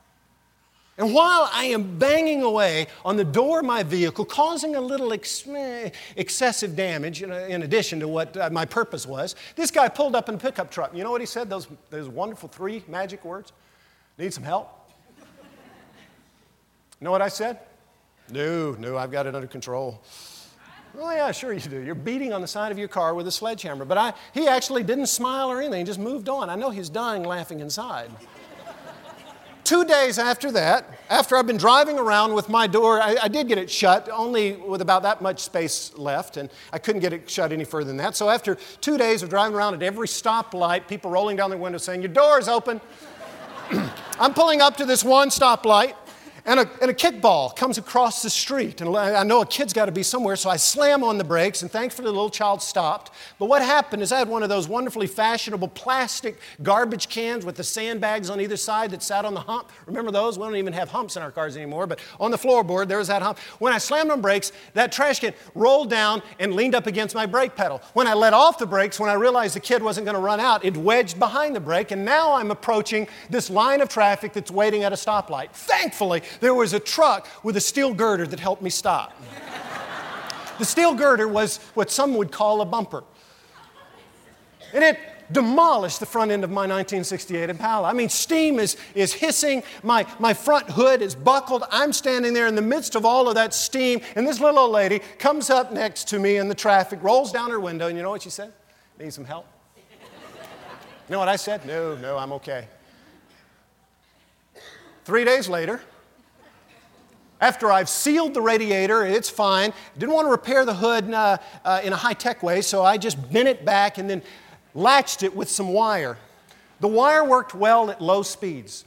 And 1.03 1.13
while 1.13 1.51
I 1.53 1.65
am 1.65 1.99
banging 1.99 2.43
away 2.43 2.87
on 3.05 3.17
the 3.17 3.25
door 3.25 3.59
of 3.59 3.65
my 3.65 3.83
vehicle, 3.83 4.25
causing 4.25 4.77
a 4.77 4.81
little 4.81 5.13
ex- 5.13 5.49
excessive 6.15 6.77
damage 6.77 7.25
in 7.25 7.63
addition 7.65 7.99
to 7.99 8.07
what 8.07 8.37
uh, 8.37 8.51
my 8.53 8.65
purpose 8.65 9.05
was, 9.05 9.35
this 9.57 9.73
guy 9.73 9.89
pulled 9.89 10.15
up 10.15 10.29
in 10.29 10.37
a 10.37 10.39
pickup 10.39 10.71
truck. 10.71 10.95
You 10.95 11.03
know 11.03 11.11
what 11.11 11.21
he 11.21 11.27
said? 11.27 11.51
Those, 11.51 11.67
those 11.91 12.09
wonderful 12.09 12.49
three 12.49 12.85
magic 12.87 13.25
words? 13.25 13.53
Need 14.17 14.33
some 14.33 14.45
help? 14.45 14.93
You 17.01 17.05
know 17.05 17.11
what 17.11 17.21
I 17.21 17.27
said? 17.27 17.59
No, 18.31 18.77
no, 18.79 18.97
I've 18.97 19.11
got 19.11 19.27
it 19.27 19.35
under 19.35 19.49
control. 19.49 20.05
Oh, 20.97 21.11
yeah, 21.11 21.33
sure 21.33 21.53
you 21.53 21.59
do. 21.59 21.81
You're 21.81 21.97
beating 21.97 22.33
on 22.33 22.43
the 22.43 22.47
side 22.47 22.71
of 22.71 22.79
your 22.79 22.87
car 22.87 23.15
with 23.15 23.27
a 23.27 23.33
sledgehammer. 23.33 23.85
But 23.85 23.99
I, 23.99 24.13
he 24.33 24.47
actually 24.47 24.85
didn't 24.85 25.07
smile 25.07 25.51
or 25.51 25.61
anything, 25.61 25.81
he 25.81 25.85
just 25.85 25.99
moved 25.99 26.29
on. 26.29 26.49
I 26.49 26.55
know 26.55 26.71
he's 26.71 26.89
dying 26.89 27.25
laughing 27.25 27.59
inside. 27.59 28.09
Two 29.73 29.87
days 29.87 30.19
after 30.19 30.53
that, 30.53 30.85
after 31.09 31.35
I've 31.35 31.47
been 31.47 31.57
driving 31.57 31.99
around 31.99 32.35
with 32.35 32.51
my 32.51 32.67
door, 32.67 33.01
I, 33.01 33.17
I, 33.23 33.29
did 33.29 33.49
get 33.49 33.57
it 33.57 33.71
shut, 33.71 34.07
only 34.13 34.53
with 34.53 34.83
about 34.83 35.03
that 35.05 35.23
much 35.23 35.41
space 35.41 35.97
left, 35.97 36.37
and 36.37 36.51
I 36.75 36.79
couldn't 36.79 37.01
get 37.01 37.15
it 37.15 37.31
shut 37.31 37.53
any 37.53 37.65
further 37.65 37.87
than 37.87 37.97
that. 37.97 38.15
So 38.15 38.29
after 38.29 38.57
two 38.83 38.99
days 38.99 39.23
of 39.23 39.31
driving 39.31 39.57
around 39.57 39.73
at 39.73 39.83
every 39.83 40.09
stoplight, 40.09 40.89
people 40.89 41.11
rolling 41.11 41.39
down 41.39 41.49
their 41.49 41.59
window 41.59 41.79
saying, 41.79 42.03
Your 42.03 42.11
door 42.11 42.39
is 42.39 42.49
open. 42.49 42.83
I'm 44.21 44.35
pulling 44.35 44.61
up 44.61 44.77
to 44.77 44.85
this 44.85 45.03
one 45.03 45.31
stoplight, 45.31 45.95
and 46.45 46.61
a, 46.61 46.71
and 46.81 46.91
a 46.91 46.95
kickball 46.95 47.55
comes 47.55 47.79
across 47.79 48.23
the 48.23 48.31
street. 48.31 48.81
And 48.81 48.97
I 48.97 49.23
know 49.23 49.43
a 49.43 49.47
kid's 49.47 49.73
got 49.73 49.87
to 49.87 49.93
be 49.93 50.03
somewhere, 50.03 50.35
so 50.37 50.51
I 50.51 50.57
slam 50.57 51.05
on 51.05 51.19
the 51.19 51.25
brakes, 51.25 51.63
and 51.63 51.71
thankfully 51.71 52.07
the 52.07 52.13
little 52.13 52.31
child 52.31 52.63
stopped. 52.63 53.13
But 53.39 53.47
what 53.47 53.63
happened 53.63 54.03
is 54.03 54.11
I 54.11 54.19
had 54.19 54.29
one 54.29 54.43
of 54.43 54.49
those 54.49 54.69
wonderfully 54.69 55.07
fashionable 55.07 55.69
plastic 55.69 56.39
garbage 56.63 57.09
cans 57.09 57.45
with 57.45 57.57
the 57.57 57.65
sandbags 57.65 58.29
on 58.29 58.41
either 58.41 58.57
side 58.57 58.91
that 58.91 59.03
sat 59.03 59.25
on 59.25 59.35
the 59.35 59.41
hump. 59.41 59.71
Remember 59.87 60.11
those? 60.11 60.39
We 60.39 60.45
don't 60.45 60.57
even 60.57 60.73
have 60.73 60.89
humps 60.89 61.17
in 61.17 61.23
our 61.23 61.31
cars 61.31 61.57
anymore, 61.57 61.87
but 61.87 62.01
on 62.19 62.31
the 62.31 62.39
floorboard, 62.39 62.89
there 62.89 62.99
was 62.99 63.09
that 63.09 63.23
hump. 63.23 63.39
When 63.59 63.73
I 63.73 63.79
slammed 63.79 64.11
on 64.11 64.21
brakes, 64.21 64.53
that 64.75 64.91
trash 64.91 65.21
can 65.21 65.35
rolled 65.55 65.91
down 65.91 66.23
and 66.39 66.55
leaned 66.55 66.75
up 66.75 66.87
against 66.87 67.15
my 67.15 67.27
brake 67.27 67.55
pedal. 67.55 67.81
When 67.93 68.07
I 68.07 68.15
let 68.15 68.35
off 68.35 68.59
the 68.59 68.67
brakes, 68.67 68.99
when 68.99 69.11
I 69.11 69.15
realized 69.15 69.55
the 69.55 69.61
kid 69.61 69.83
wasn't 69.83 70.07
going 70.07 70.17
to 70.17 70.21
run 70.21 70.41
out, 70.41 70.65
it 70.65 70.77
wedged 70.77 71.19
behind 71.19 71.55
the 71.55 71.61
brake, 71.61 71.91
and 71.91 72.05
now 72.05 72.33
I'm 72.35 72.51
approaching 72.51 73.07
this 73.31 73.49
line 73.49 73.81
of 73.81 73.89
traffic 73.89 74.33
that's 74.33 74.51
waiting 74.51 74.83
at 74.83 74.93
a 74.93 74.97
stoplight. 74.97 75.51
Thankfully, 75.53 76.23
there 76.41 76.55
was 76.55 76.73
a 76.73 76.81
truck 76.81 77.29
with 77.43 77.57
a 77.57 77.61
steel 77.61 77.95
girder 77.95 78.27
that 78.27 78.41
helped 78.41 78.63
me 78.63 78.71
stop. 78.71 79.13
the 80.59 80.65
steel 80.65 80.95
girder 80.95 81.29
was 81.29 81.59
what 81.75 81.91
some 81.91 82.15
would 82.17 82.33
call 82.33 82.61
a 82.61 82.65
bumper. 82.65 83.05
And 84.73 84.83
it 84.83 84.99
demolished 85.33 86.01
the 86.01 86.07
front 86.07 86.31
end 86.31 86.45
of 86.45 86.51
my 86.51 86.63
1968 86.63 87.51
Impala. 87.51 87.89
I 87.89 87.93
mean, 87.93 88.09
steam 88.09 88.59
is, 88.59 88.77
is 88.95 89.13
hissing, 89.13 89.63
my, 89.83 90.07
my 90.19 90.35
front 90.35 90.71
hood 90.71 91.03
is 91.03 91.15
buckled. 91.15 91.65
I'm 91.71 91.93
standing 91.93 92.35
there 92.35 92.47
in 92.47 92.55
the 92.55 92.63
midst 92.63 92.95
of 92.95 93.05
all 93.05 93.29
of 93.29 93.35
that 93.35 93.55
steam, 93.55 94.01
and 94.17 94.27
this 94.27 94.41
little 94.41 94.61
old 94.61 94.73
lady 94.73 95.01
comes 95.19 95.51
up 95.51 95.73
next 95.73 96.09
to 96.09 96.19
me 96.19 96.37
in 96.37 96.49
the 96.49 96.55
traffic, 96.55 97.03
rolls 97.03 97.33
down 97.33 97.51
her 97.51 97.61
window, 97.61 97.89
and 97.89 97.97
you 97.97 98.03
know 98.03 98.11
what 98.11 98.23
she 98.23 98.31
said? 98.31 98.53
Need 98.99 99.13
some 99.13 99.25
help? 99.25 99.47
You 99.77 101.15
know 101.15 101.19
what 101.19 101.29
I 101.29 101.37
said? 101.37 101.67
No, 101.67 101.97
no, 101.97 102.17
I'm 102.17 102.33
okay. 102.33 102.69
Three 105.05 105.25
days 105.25 105.49
later, 105.49 105.81
after 107.43 107.73
I've 107.73 107.89
sealed 107.89 108.35
the 108.35 108.41
radiator, 108.41 109.05
it's 109.05 109.29
fine. 109.29 109.73
Didn't 109.99 110.15
want 110.15 110.27
to 110.27 110.31
repair 110.31 110.65
the 110.65 110.75
hood 110.75 111.13
uh, 111.13 111.39
uh, 111.65 111.81
in 111.83 111.93
a 111.93 111.97
high 111.97 112.15
tech 112.15 112.41
way, 112.43 112.63
so 112.63 112.85
I 112.85 112.97
just 112.97 113.33
bent 113.33 113.49
it 113.49 113.65
back 113.65 113.99
and 113.99 114.09
then 114.09 114.23
latched 114.75 115.25
it 115.25 115.35
with 115.35 115.51
some 115.51 115.69
wire. 115.69 116.17
The 116.79 116.87
wire 116.87 117.25
worked 117.25 117.53
well 117.53 117.91
at 117.91 118.01
low 118.01 118.23
speeds. 118.23 118.85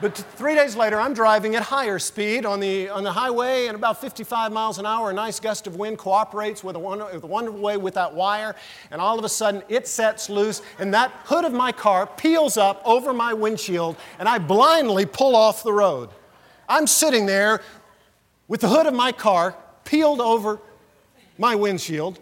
But 0.00 0.16
three 0.16 0.54
days 0.54 0.76
later, 0.76 0.98
I'm 0.98 1.12
driving 1.12 1.56
at 1.56 1.62
higher 1.62 1.98
speed 1.98 2.46
on 2.46 2.58
the, 2.58 2.88
on 2.88 3.04
the 3.04 3.12
highway 3.12 3.66
and 3.66 3.76
about 3.76 4.00
55 4.00 4.50
miles 4.50 4.78
an 4.78 4.86
hour. 4.86 5.10
A 5.10 5.12
nice 5.12 5.38
gust 5.38 5.66
of 5.66 5.76
wind 5.76 5.98
cooperates 5.98 6.64
with 6.64 6.74
a, 6.74 6.78
wonder, 6.78 7.04
with 7.12 7.22
a 7.22 7.26
wonderful 7.26 7.60
way 7.60 7.76
with 7.76 7.94
that 7.94 8.14
wire. 8.14 8.56
And 8.90 9.00
all 9.00 9.18
of 9.18 9.26
a 9.26 9.28
sudden, 9.28 9.62
it 9.68 9.86
sets 9.86 10.30
loose, 10.30 10.62
and 10.78 10.94
that 10.94 11.10
hood 11.24 11.44
of 11.44 11.52
my 11.52 11.70
car 11.70 12.06
peels 12.06 12.56
up 12.56 12.80
over 12.86 13.12
my 13.12 13.34
windshield, 13.34 13.96
and 14.18 14.26
I 14.26 14.38
blindly 14.38 15.04
pull 15.04 15.36
off 15.36 15.62
the 15.62 15.72
road. 15.72 16.08
I'm 16.70 16.86
sitting 16.86 17.26
there 17.26 17.62
with 18.46 18.60
the 18.60 18.68
hood 18.68 18.86
of 18.86 18.94
my 18.94 19.10
car 19.10 19.56
peeled 19.84 20.20
over 20.20 20.60
my 21.36 21.56
windshield, 21.56 22.20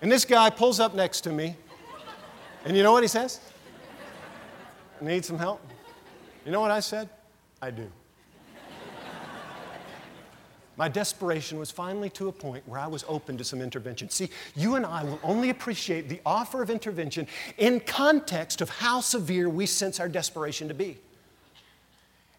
and 0.00 0.10
this 0.10 0.24
guy 0.24 0.48
pulls 0.48 0.78
up 0.78 0.94
next 0.94 1.22
to 1.22 1.30
me. 1.32 1.56
And 2.64 2.76
you 2.76 2.84
know 2.84 2.92
what 2.92 3.02
he 3.02 3.08
says? 3.08 3.40
Need 5.00 5.24
some 5.24 5.38
help? 5.38 5.60
You 6.46 6.52
know 6.52 6.60
what 6.60 6.70
I 6.70 6.80
said? 6.80 7.08
I 7.60 7.70
do. 7.70 7.90
My 10.76 10.88
desperation 10.88 11.58
was 11.58 11.70
finally 11.70 12.10
to 12.10 12.28
a 12.28 12.32
point 12.32 12.66
where 12.66 12.78
I 12.78 12.86
was 12.86 13.04
open 13.08 13.36
to 13.38 13.44
some 13.44 13.60
intervention. 13.60 14.08
See, 14.08 14.30
you 14.54 14.76
and 14.76 14.86
I 14.86 15.04
will 15.04 15.18
only 15.22 15.50
appreciate 15.50 16.08
the 16.08 16.20
offer 16.24 16.62
of 16.62 16.70
intervention 16.70 17.26
in 17.58 17.80
context 17.80 18.60
of 18.60 18.70
how 18.70 19.00
severe 19.00 19.48
we 19.48 19.66
sense 19.66 20.00
our 20.00 20.08
desperation 20.08 20.68
to 20.68 20.74
be. 20.74 20.96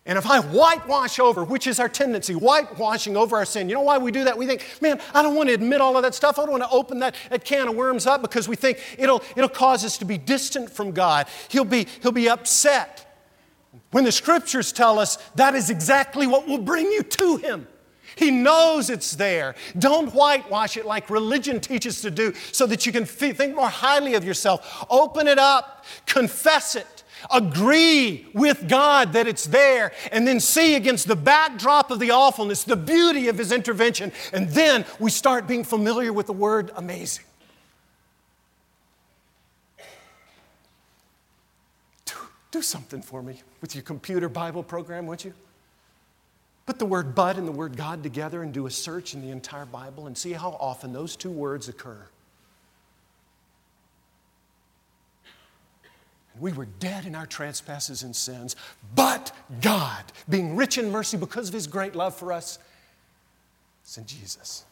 And 0.05 0.17
if 0.17 0.25
I 0.25 0.39
whitewash 0.39 1.19
over, 1.19 1.43
which 1.43 1.67
is 1.67 1.79
our 1.79 1.89
tendency, 1.89 2.33
whitewashing 2.33 3.15
over 3.15 3.37
our 3.37 3.45
sin, 3.45 3.69
you 3.69 3.75
know 3.75 3.81
why 3.81 3.99
we 3.99 4.11
do 4.11 4.23
that? 4.23 4.35
We 4.35 4.47
think, 4.47 4.65
man, 4.81 4.99
I 5.13 5.21
don't 5.21 5.35
want 5.35 5.49
to 5.49 5.53
admit 5.53 5.79
all 5.79 5.95
of 5.95 6.01
that 6.01 6.15
stuff. 6.15 6.39
I 6.39 6.43
don't 6.43 6.51
want 6.51 6.63
to 6.63 6.69
open 6.69 6.99
that, 6.99 7.15
that 7.29 7.45
can 7.45 7.67
of 7.67 7.75
worms 7.75 8.07
up 8.07 8.21
because 8.21 8.47
we 8.47 8.55
think 8.55 8.79
it'll, 8.97 9.21
it'll 9.35 9.47
cause 9.47 9.85
us 9.85 9.99
to 9.99 10.05
be 10.05 10.17
distant 10.17 10.71
from 10.71 10.91
God. 10.91 11.27
He'll 11.49 11.65
be, 11.65 11.87
he'll 12.01 12.11
be 12.11 12.29
upset. 12.29 13.07
When 13.91 14.03
the 14.03 14.11
scriptures 14.11 14.71
tell 14.71 14.97
us 14.97 15.17
that 15.35 15.53
is 15.53 15.69
exactly 15.69 16.25
what 16.25 16.47
will 16.47 16.57
bring 16.57 16.87
you 16.87 17.03
to 17.03 17.37
Him. 17.37 17.67
He 18.15 18.31
knows 18.31 18.89
it's 18.89 19.15
there. 19.15 19.55
Don't 19.77 20.13
whitewash 20.13 20.77
it 20.77 20.85
like 20.85 21.09
religion 21.09 21.59
teaches 21.59 22.01
to 22.01 22.11
do 22.11 22.33
so 22.51 22.65
that 22.67 22.85
you 22.85 22.91
can 22.91 23.05
think 23.05 23.55
more 23.55 23.69
highly 23.69 24.15
of 24.15 24.25
yourself. 24.25 24.85
Open 24.89 25.27
it 25.27 25.39
up, 25.39 25.85
confess 26.05 26.75
it. 26.75 27.00
Agree 27.29 28.27
with 28.33 28.67
God 28.67 29.13
that 29.13 29.27
it's 29.27 29.45
there, 29.45 29.91
and 30.11 30.27
then 30.27 30.39
see 30.39 30.75
against 30.75 31.07
the 31.07 31.15
backdrop 31.15 31.91
of 31.91 31.99
the 31.99 32.11
awfulness 32.11 32.63
the 32.63 32.75
beauty 32.75 33.27
of 33.27 33.37
His 33.37 33.51
intervention. 33.51 34.11
And 34.33 34.49
then 34.49 34.85
we 34.99 35.11
start 35.11 35.47
being 35.47 35.63
familiar 35.63 36.13
with 36.13 36.27
the 36.27 36.33
word 36.33 36.71
amazing. 36.75 37.25
Do 42.05 42.15
do 42.51 42.61
something 42.61 43.01
for 43.01 43.21
me 43.21 43.41
with 43.61 43.75
your 43.75 43.83
computer 43.83 44.29
Bible 44.29 44.63
program, 44.63 45.05
won't 45.05 45.25
you? 45.25 45.33
Put 46.65 46.79
the 46.79 46.85
word 46.85 47.15
but 47.15 47.37
and 47.37 47.47
the 47.47 47.51
word 47.51 47.75
God 47.75 48.03
together 48.03 48.43
and 48.43 48.53
do 48.53 48.65
a 48.65 48.71
search 48.71 49.13
in 49.13 49.21
the 49.21 49.29
entire 49.29 49.65
Bible 49.65 50.07
and 50.07 50.17
see 50.17 50.31
how 50.31 50.51
often 50.59 50.93
those 50.93 51.15
two 51.15 51.31
words 51.31 51.67
occur. 51.67 52.07
We 56.39 56.53
were 56.53 56.65
dead 56.79 57.05
in 57.05 57.15
our 57.15 57.25
trespasses 57.25 58.03
and 58.03 58.15
sins, 58.15 58.55
but 58.95 59.31
God, 59.61 60.03
being 60.29 60.55
rich 60.55 60.77
in 60.77 60.91
mercy 60.91 61.17
because 61.17 61.49
of 61.49 61.53
his 61.53 61.67
great 61.67 61.95
love 61.95 62.15
for 62.15 62.31
us, 62.31 62.57
sent 63.83 64.07
Jesus. 64.07 64.63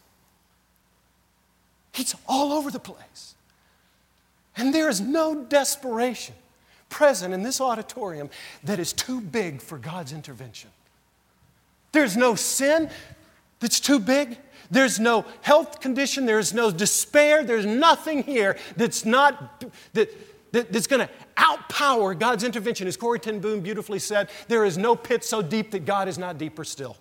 He's 1.92 2.14
all 2.26 2.52
over 2.52 2.70
the 2.70 2.78
place. 2.78 3.34
And 4.56 4.74
there 4.74 4.88
is 4.88 5.00
no 5.00 5.34
desperation 5.44 6.34
present 6.88 7.32
in 7.32 7.42
this 7.42 7.60
auditorium 7.60 8.30
that 8.64 8.78
is 8.78 8.92
too 8.92 9.20
big 9.20 9.62
for 9.62 9.78
God's 9.78 10.12
intervention. 10.12 10.70
There's 11.92 12.16
no 12.16 12.34
sin 12.34 12.90
that's 13.60 13.80
too 13.80 13.98
big. 13.98 14.38
There's 14.70 15.00
no 15.00 15.24
health 15.42 15.80
condition. 15.80 16.26
There's 16.26 16.52
no 16.52 16.70
despair. 16.70 17.44
There's 17.44 17.66
nothing 17.66 18.22
here 18.22 18.56
that's 18.76 19.04
not 19.04 19.64
that, 19.94 20.10
that 20.52 20.72
that's 20.72 20.86
going 20.86 21.06
to 21.06 21.12
outpower 21.40 22.16
God's 22.18 22.44
intervention. 22.44 22.86
As 22.86 22.96
Corrie 22.96 23.18
ten 23.18 23.40
Boom 23.40 23.60
beautifully 23.60 23.98
said, 23.98 24.28
there 24.48 24.64
is 24.64 24.76
no 24.76 24.94
pit 24.94 25.24
so 25.24 25.40
deep 25.42 25.70
that 25.70 25.84
God 25.86 26.06
is 26.06 26.18
not 26.18 26.38
deeper 26.38 26.64
still. 26.64 26.96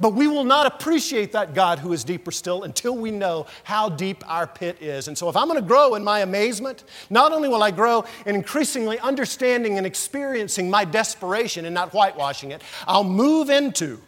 But 0.00 0.14
we 0.14 0.26
will 0.26 0.44
not 0.44 0.66
appreciate 0.66 1.32
that 1.32 1.52
God 1.52 1.78
who 1.78 1.92
is 1.92 2.02
deeper 2.02 2.30
still 2.30 2.62
until 2.62 2.96
we 2.96 3.10
know 3.10 3.46
how 3.64 3.90
deep 3.90 4.24
our 4.26 4.46
pit 4.46 4.78
is. 4.80 5.08
And 5.08 5.18
so, 5.18 5.28
if 5.28 5.36
I'm 5.36 5.48
going 5.48 5.60
to 5.60 5.66
grow 5.66 5.96
in 5.96 6.02
my 6.02 6.20
amazement, 6.20 6.84
not 7.10 7.32
only 7.32 7.48
will 7.48 7.62
I 7.62 7.70
grow 7.70 8.06
in 8.24 8.34
increasingly 8.34 8.98
understanding 9.00 9.76
and 9.76 9.86
experiencing 9.86 10.70
my 10.70 10.86
desperation 10.86 11.66
and 11.66 11.74
not 11.74 11.90
whitewashing 11.90 12.52
it, 12.52 12.62
I'll 12.86 13.04
move 13.04 13.50
into 13.50 14.00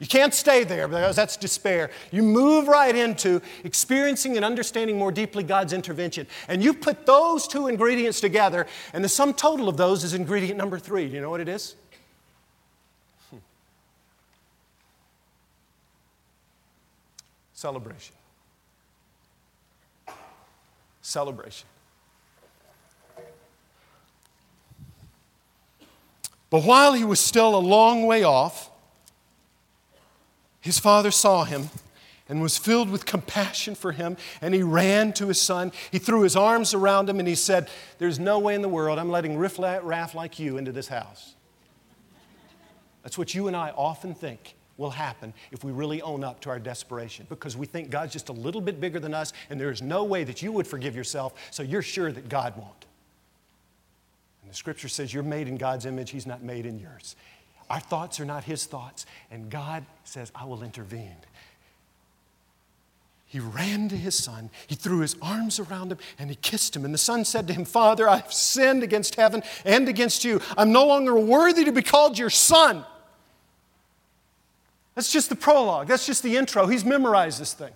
you 0.00 0.08
can't 0.08 0.34
stay 0.34 0.64
there 0.64 0.88
because 0.88 1.14
that's 1.14 1.36
despair. 1.36 1.90
You 2.10 2.22
move 2.22 2.66
right 2.66 2.94
into 2.94 3.40
experiencing 3.62 4.36
and 4.36 4.44
understanding 4.44 4.98
more 4.98 5.12
deeply 5.12 5.44
God's 5.44 5.72
intervention. 5.72 6.26
And 6.48 6.64
you 6.64 6.74
put 6.74 7.06
those 7.06 7.46
two 7.46 7.68
ingredients 7.68 8.20
together, 8.20 8.66
and 8.92 9.04
the 9.04 9.08
sum 9.08 9.34
total 9.34 9.68
of 9.68 9.76
those 9.76 10.02
is 10.02 10.12
ingredient 10.12 10.58
number 10.58 10.80
three. 10.80 11.08
Do 11.08 11.14
you 11.14 11.20
know 11.20 11.30
what 11.30 11.40
it 11.40 11.48
is? 11.48 11.76
Hmm. 13.30 13.36
Celebration. 17.52 18.16
Celebration. 21.02 21.68
But 26.50 26.64
while 26.64 26.94
he 26.94 27.04
was 27.04 27.20
still 27.20 27.54
a 27.54 27.58
long 27.58 28.06
way 28.06 28.24
off, 28.24 28.70
his 30.64 30.78
father 30.78 31.10
saw 31.10 31.44
him 31.44 31.68
and 32.26 32.40
was 32.40 32.56
filled 32.56 32.88
with 32.88 33.04
compassion 33.04 33.74
for 33.74 33.92
him, 33.92 34.16
and 34.40 34.54
he 34.54 34.62
ran 34.62 35.12
to 35.12 35.28
his 35.28 35.38
son. 35.38 35.72
He 35.92 35.98
threw 35.98 36.22
his 36.22 36.36
arms 36.36 36.72
around 36.72 37.06
him 37.06 37.18
and 37.18 37.28
he 37.28 37.34
said, 37.34 37.68
There's 37.98 38.18
no 38.18 38.38
way 38.38 38.54
in 38.54 38.62
the 38.62 38.68
world 38.68 38.98
I'm 38.98 39.10
letting 39.10 39.36
riff 39.36 39.58
raff 39.58 40.14
like 40.14 40.38
you 40.38 40.56
into 40.56 40.72
this 40.72 40.88
house. 40.88 41.34
That's 43.02 43.18
what 43.18 43.34
you 43.34 43.46
and 43.46 43.54
I 43.54 43.72
often 43.76 44.14
think 44.14 44.54
will 44.78 44.88
happen 44.88 45.34
if 45.52 45.64
we 45.64 45.70
really 45.70 46.00
own 46.00 46.24
up 46.24 46.40
to 46.40 46.48
our 46.48 46.58
desperation 46.58 47.26
because 47.28 47.58
we 47.58 47.66
think 47.66 47.90
God's 47.90 48.14
just 48.14 48.30
a 48.30 48.32
little 48.32 48.62
bit 48.62 48.80
bigger 48.80 48.98
than 48.98 49.12
us 49.12 49.34
and 49.50 49.60
there 49.60 49.70
is 49.70 49.82
no 49.82 50.02
way 50.02 50.24
that 50.24 50.40
you 50.40 50.50
would 50.50 50.66
forgive 50.66 50.96
yourself, 50.96 51.34
so 51.50 51.62
you're 51.62 51.82
sure 51.82 52.10
that 52.10 52.30
God 52.30 52.56
won't. 52.56 52.86
And 54.40 54.50
the 54.50 54.56
scripture 54.56 54.88
says 54.88 55.12
you're 55.12 55.22
made 55.22 55.46
in 55.46 55.58
God's 55.58 55.84
image, 55.84 56.10
He's 56.10 56.26
not 56.26 56.42
made 56.42 56.64
in 56.64 56.78
yours. 56.78 57.16
Our 57.70 57.80
thoughts 57.80 58.20
are 58.20 58.24
not 58.24 58.44
His 58.44 58.66
thoughts, 58.66 59.06
and 59.30 59.50
God 59.50 59.84
says, 60.04 60.30
I 60.34 60.44
will 60.44 60.62
intervene. 60.62 61.16
He 63.34 63.40
ran 63.40 63.88
to 63.88 63.96
his 63.96 64.14
son, 64.14 64.48
he 64.68 64.76
threw 64.76 65.00
his 65.00 65.16
arms 65.20 65.58
around 65.58 65.90
him, 65.90 65.98
and 66.20 66.30
he 66.30 66.36
kissed 66.36 66.76
him. 66.76 66.84
And 66.84 66.94
the 66.94 66.98
son 66.98 67.24
said 67.24 67.48
to 67.48 67.52
him, 67.52 67.64
Father, 67.64 68.08
I've 68.08 68.32
sinned 68.32 68.84
against 68.84 69.16
heaven 69.16 69.42
and 69.64 69.88
against 69.88 70.24
you. 70.24 70.40
I'm 70.56 70.70
no 70.70 70.86
longer 70.86 71.18
worthy 71.18 71.64
to 71.64 71.72
be 71.72 71.82
called 71.82 72.16
your 72.16 72.30
son. 72.30 72.84
That's 74.94 75.10
just 75.10 75.30
the 75.30 75.34
prologue. 75.34 75.88
That's 75.88 76.06
just 76.06 76.22
the 76.22 76.36
intro. 76.36 76.68
He's 76.68 76.84
memorized 76.84 77.40
this 77.40 77.54
thing. 77.54 77.72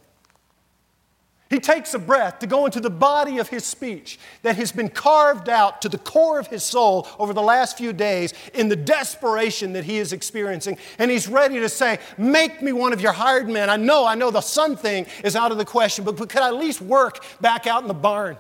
He 1.50 1.60
takes 1.60 1.94
a 1.94 1.98
breath 1.98 2.40
to 2.40 2.46
go 2.46 2.66
into 2.66 2.78
the 2.78 2.90
body 2.90 3.38
of 3.38 3.48
his 3.48 3.64
speech 3.64 4.18
that 4.42 4.56
has 4.56 4.70
been 4.70 4.90
carved 4.90 5.48
out 5.48 5.80
to 5.82 5.88
the 5.88 5.96
core 5.96 6.38
of 6.38 6.48
his 6.48 6.62
soul 6.62 7.08
over 7.18 7.32
the 7.32 7.42
last 7.42 7.78
few 7.78 7.92
days 7.94 8.34
in 8.52 8.68
the 8.68 8.76
desperation 8.76 9.72
that 9.72 9.84
he 9.84 9.96
is 9.96 10.12
experiencing. 10.12 10.76
And 10.98 11.10
he's 11.10 11.26
ready 11.26 11.58
to 11.60 11.68
say, 11.68 12.00
Make 12.18 12.60
me 12.60 12.72
one 12.72 12.92
of 12.92 13.00
your 13.00 13.12
hired 13.12 13.48
men. 13.48 13.70
I 13.70 13.76
know, 13.76 14.06
I 14.06 14.14
know 14.14 14.30
the 14.30 14.42
son 14.42 14.76
thing 14.76 15.06
is 15.24 15.36
out 15.36 15.50
of 15.50 15.58
the 15.58 15.64
question, 15.64 16.04
but, 16.04 16.16
but 16.16 16.28
could 16.28 16.42
I 16.42 16.48
at 16.48 16.56
least 16.56 16.82
work 16.82 17.24
back 17.40 17.66
out 17.66 17.80
in 17.82 17.88
the 17.88 17.94
barn? 17.94 18.36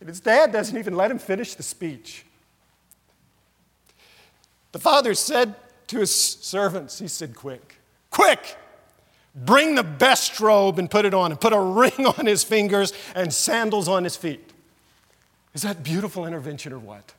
And 0.00 0.08
his 0.08 0.20
dad 0.20 0.52
doesn't 0.52 0.76
even 0.76 0.96
let 0.96 1.10
him 1.10 1.18
finish 1.18 1.54
the 1.54 1.62
speech. 1.62 2.26
The 4.72 4.78
father 4.78 5.14
said, 5.14 5.54
to 5.88 6.00
his 6.00 6.14
servants, 6.14 6.98
he 6.98 7.08
said, 7.08 7.34
Quick, 7.34 7.76
quick, 8.10 8.56
bring 9.34 9.74
the 9.74 9.82
best 9.82 10.40
robe 10.40 10.78
and 10.78 10.90
put 10.90 11.04
it 11.04 11.14
on, 11.14 11.30
and 11.32 11.40
put 11.40 11.52
a 11.52 11.60
ring 11.60 12.06
on 12.06 12.26
his 12.26 12.44
fingers 12.44 12.92
and 13.14 13.32
sandals 13.32 13.88
on 13.88 14.04
his 14.04 14.16
feet. 14.16 14.50
Is 15.54 15.62
that 15.62 15.82
beautiful 15.82 16.26
intervention 16.26 16.72
or 16.72 16.78
what? 16.78 17.14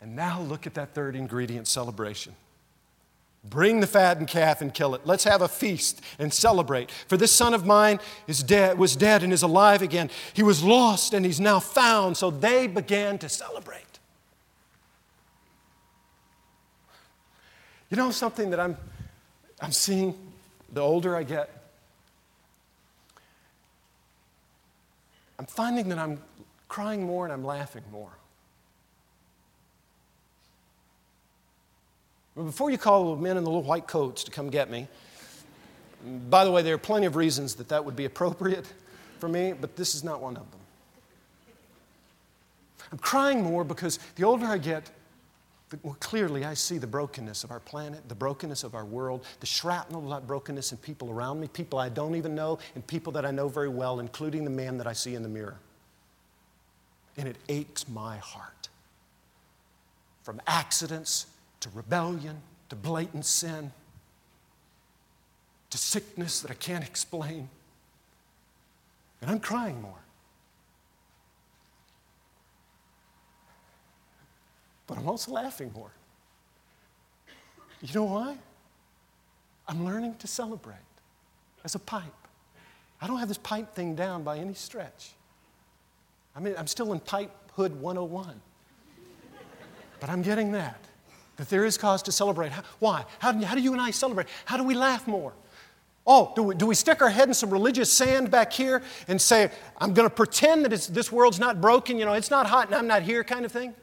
And 0.00 0.14
now 0.14 0.40
look 0.40 0.66
at 0.66 0.74
that 0.74 0.94
third 0.94 1.16
ingredient 1.16 1.66
celebration. 1.66 2.34
Bring 3.44 3.80
the 3.80 3.86
fattened 3.86 4.28
calf 4.28 4.60
and 4.60 4.74
kill 4.74 4.94
it. 4.94 5.02
Let's 5.04 5.24
have 5.24 5.42
a 5.42 5.48
feast 5.48 6.00
and 6.18 6.32
celebrate. 6.32 6.90
For 6.90 7.16
this 7.16 7.32
son 7.32 7.54
of 7.54 7.64
mine 7.64 7.98
is 8.26 8.42
dead, 8.42 8.78
was 8.78 8.94
dead 8.94 9.22
and 9.22 9.32
is 9.32 9.42
alive 9.42 9.80
again. 9.80 10.10
He 10.34 10.42
was 10.42 10.62
lost 10.62 11.14
and 11.14 11.24
he's 11.24 11.40
now 11.40 11.60
found. 11.60 12.16
So 12.16 12.30
they 12.30 12.66
began 12.66 13.18
to 13.18 13.28
celebrate. 13.28 13.84
You 17.90 17.96
know 17.96 18.10
something 18.10 18.50
that 18.50 18.60
I'm, 18.60 18.76
I'm 19.60 19.72
seeing 19.72 20.14
the 20.72 20.80
older 20.80 21.16
I 21.16 21.22
get? 21.22 21.50
I'm 25.38 25.46
finding 25.46 25.88
that 25.90 25.98
I'm 25.98 26.20
crying 26.68 27.04
more 27.04 27.24
and 27.24 27.32
I'm 27.32 27.44
laughing 27.44 27.84
more. 27.92 28.10
Before 32.34 32.70
you 32.70 32.78
call 32.78 33.16
the 33.16 33.22
men 33.22 33.36
in 33.36 33.44
the 33.44 33.50
little 33.50 33.64
white 33.64 33.88
coats 33.88 34.22
to 34.24 34.30
come 34.30 34.48
get 34.48 34.70
me, 34.70 34.86
by 36.30 36.44
the 36.44 36.52
way, 36.52 36.62
there 36.62 36.74
are 36.74 36.78
plenty 36.78 37.06
of 37.06 37.16
reasons 37.16 37.56
that 37.56 37.68
that 37.68 37.84
would 37.84 37.96
be 37.96 38.04
appropriate 38.04 38.72
for 39.18 39.28
me, 39.28 39.52
but 39.52 39.74
this 39.74 39.94
is 39.94 40.04
not 40.04 40.20
one 40.20 40.36
of 40.36 40.48
them. 40.50 40.60
I'm 42.92 42.98
crying 42.98 43.42
more 43.42 43.64
because 43.64 43.98
the 44.14 44.24
older 44.24 44.46
I 44.46 44.58
get, 44.58 44.90
more 45.84 45.96
clearly 46.00 46.44
I 46.44 46.54
see 46.54 46.78
the 46.78 46.86
brokenness 46.86 47.44
of 47.44 47.50
our 47.50 47.60
planet, 47.60 48.08
the 48.08 48.14
brokenness 48.14 48.64
of 48.64 48.74
our 48.74 48.84
world, 48.84 49.24
the 49.40 49.46
shrapnel 49.46 50.02
of 50.04 50.10
that 50.10 50.26
brokenness 50.26 50.72
in 50.72 50.78
people 50.78 51.10
around 51.10 51.40
me, 51.40 51.48
people 51.48 51.78
I 51.78 51.88
don't 51.88 52.14
even 52.14 52.34
know, 52.34 52.58
and 52.74 52.86
people 52.86 53.12
that 53.12 53.26
I 53.26 53.30
know 53.30 53.48
very 53.48 53.68
well, 53.68 54.00
including 54.00 54.44
the 54.44 54.50
man 54.50 54.78
that 54.78 54.86
I 54.86 54.92
see 54.92 55.14
in 55.14 55.22
the 55.22 55.28
mirror. 55.28 55.56
And 57.16 57.28
it 57.28 57.36
aches 57.48 57.88
my 57.88 58.16
heart. 58.16 58.68
From 60.22 60.40
accidents 60.46 61.26
to 61.60 61.68
rebellion 61.74 62.36
to 62.68 62.76
blatant 62.76 63.24
sin 63.24 63.72
to 65.70 65.78
sickness 65.78 66.40
that 66.40 66.50
I 66.50 66.54
can't 66.54 66.84
explain. 66.84 67.48
And 69.20 69.30
I'm 69.30 69.40
crying 69.40 69.80
more. 69.82 70.00
But 74.88 74.98
I'm 74.98 75.08
also 75.08 75.30
laughing 75.30 75.70
more. 75.72 75.92
You 77.80 77.94
know 77.94 78.04
why? 78.04 78.36
I'm 79.68 79.84
learning 79.84 80.16
to 80.18 80.26
celebrate 80.26 80.76
as 81.62 81.76
a 81.76 81.78
pipe. 81.78 82.02
I 83.00 83.06
don't 83.06 83.18
have 83.18 83.28
this 83.28 83.38
pipe 83.38 83.74
thing 83.74 83.94
down 83.94 84.24
by 84.24 84.38
any 84.38 84.54
stretch. 84.54 85.10
I 86.34 86.40
mean, 86.40 86.54
I'm 86.58 86.66
still 86.66 86.92
in 86.92 86.98
pipe 86.98 87.30
hood 87.52 87.80
101. 87.80 88.40
But 90.00 90.10
I'm 90.10 90.22
getting 90.22 90.52
that, 90.52 90.82
that 91.36 91.48
there 91.50 91.64
is 91.64 91.76
cause 91.76 92.02
to 92.04 92.12
celebrate. 92.12 92.50
How, 92.50 92.62
why? 92.78 93.04
How, 93.18 93.32
how 93.44 93.54
do 93.54 93.60
you 93.60 93.72
and 93.72 93.80
I 93.80 93.90
celebrate? 93.90 94.28
How 94.44 94.56
do 94.56 94.64
we 94.64 94.74
laugh 94.74 95.06
more? 95.06 95.32
Oh, 96.06 96.32
do 96.34 96.42
we, 96.44 96.54
do 96.54 96.66
we 96.66 96.74
stick 96.74 97.02
our 97.02 97.10
head 97.10 97.28
in 97.28 97.34
some 97.34 97.50
religious 97.50 97.92
sand 97.92 98.30
back 98.30 98.52
here 98.52 98.82
and 99.08 99.20
say, 99.20 99.50
I'm 99.76 99.92
going 99.92 100.08
to 100.08 100.14
pretend 100.14 100.64
that 100.64 100.70
this 100.70 101.12
world's 101.12 101.38
not 101.38 101.60
broken, 101.60 101.98
you 101.98 102.06
know, 102.06 102.14
it's 102.14 102.30
not 102.30 102.46
hot 102.46 102.66
and 102.66 102.74
I'm 102.74 102.86
not 102.86 103.02
here 103.02 103.22
kind 103.22 103.44
of 103.44 103.52
thing? 103.52 103.74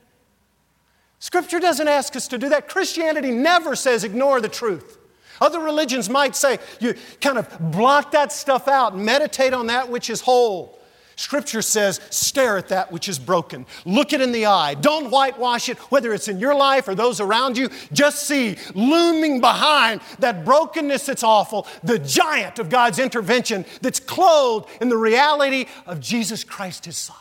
Scripture 1.20 1.60
doesn't 1.60 1.88
ask 1.88 2.16
us 2.16 2.28
to 2.28 2.38
do 2.38 2.50
that. 2.50 2.68
Christianity 2.68 3.32
never 3.32 3.76
says 3.76 4.04
ignore 4.04 4.42
the 4.42 4.50
truth. 4.50 4.98
Other 5.42 5.60
religions 5.60 6.10
might 6.10 6.36
say 6.36 6.60
you 6.80 6.96
kind 7.20 7.38
of 7.38 7.72
block 7.72 8.12
that 8.12 8.32
stuff 8.32 8.68
out 8.68 8.98
meditate 8.98 9.54
on 9.54 9.68
that 9.68 9.90
which 9.90 10.10
is 10.10 10.22
whole. 10.22 10.80
Scripture 11.18 11.62
says, 11.62 12.02
stare 12.10 12.58
at 12.58 12.68
that 12.70 12.92
which 12.92 13.08
is 13.08 13.18
broken. 13.18 13.66
Look 13.86 14.12
it 14.12 14.20
in 14.20 14.34
the 14.34 14.48
eye. 14.48 14.74
Don't 14.74 15.10
whitewash 15.10 15.70
it, 15.70 15.78
whether 15.90 16.14
it's 16.14 16.28
in 16.28 16.40
your 16.40 16.54
life 16.54 16.90
or 16.90 16.96
those 16.96 17.22
around 17.22 17.58
you. 17.58 17.70
Just 17.94 18.24
see 18.28 18.58
looming 18.74 19.40
behind 19.40 20.02
that 20.20 20.44
brokenness 20.44 21.06
that's 21.06 21.24
awful, 21.24 21.68
the 21.84 22.00
giant 22.00 22.60
of 22.60 22.70
God's 22.70 23.00
intervention 23.00 23.64
that's 23.82 24.00
clothed 24.00 24.70
in 24.82 24.90
the 24.90 24.98
reality 24.98 25.68
of 25.86 26.02
Jesus 26.02 26.44
Christ, 26.44 26.84
his 26.84 26.98
Son. 26.98 27.16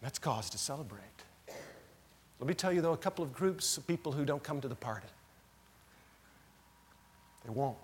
That's 0.00 0.20
cause 0.20 0.50
to 0.50 0.58
celebrate. 0.58 1.03
Let 2.44 2.48
me 2.48 2.54
tell 2.54 2.74
you, 2.74 2.82
though, 2.82 2.92
a 2.92 2.98
couple 2.98 3.24
of 3.24 3.32
groups 3.32 3.78
of 3.78 3.86
people 3.86 4.12
who 4.12 4.26
don't 4.26 4.42
come 4.42 4.60
to 4.60 4.68
the 4.68 4.74
party. 4.74 5.06
They 7.42 7.50
won't. 7.50 7.78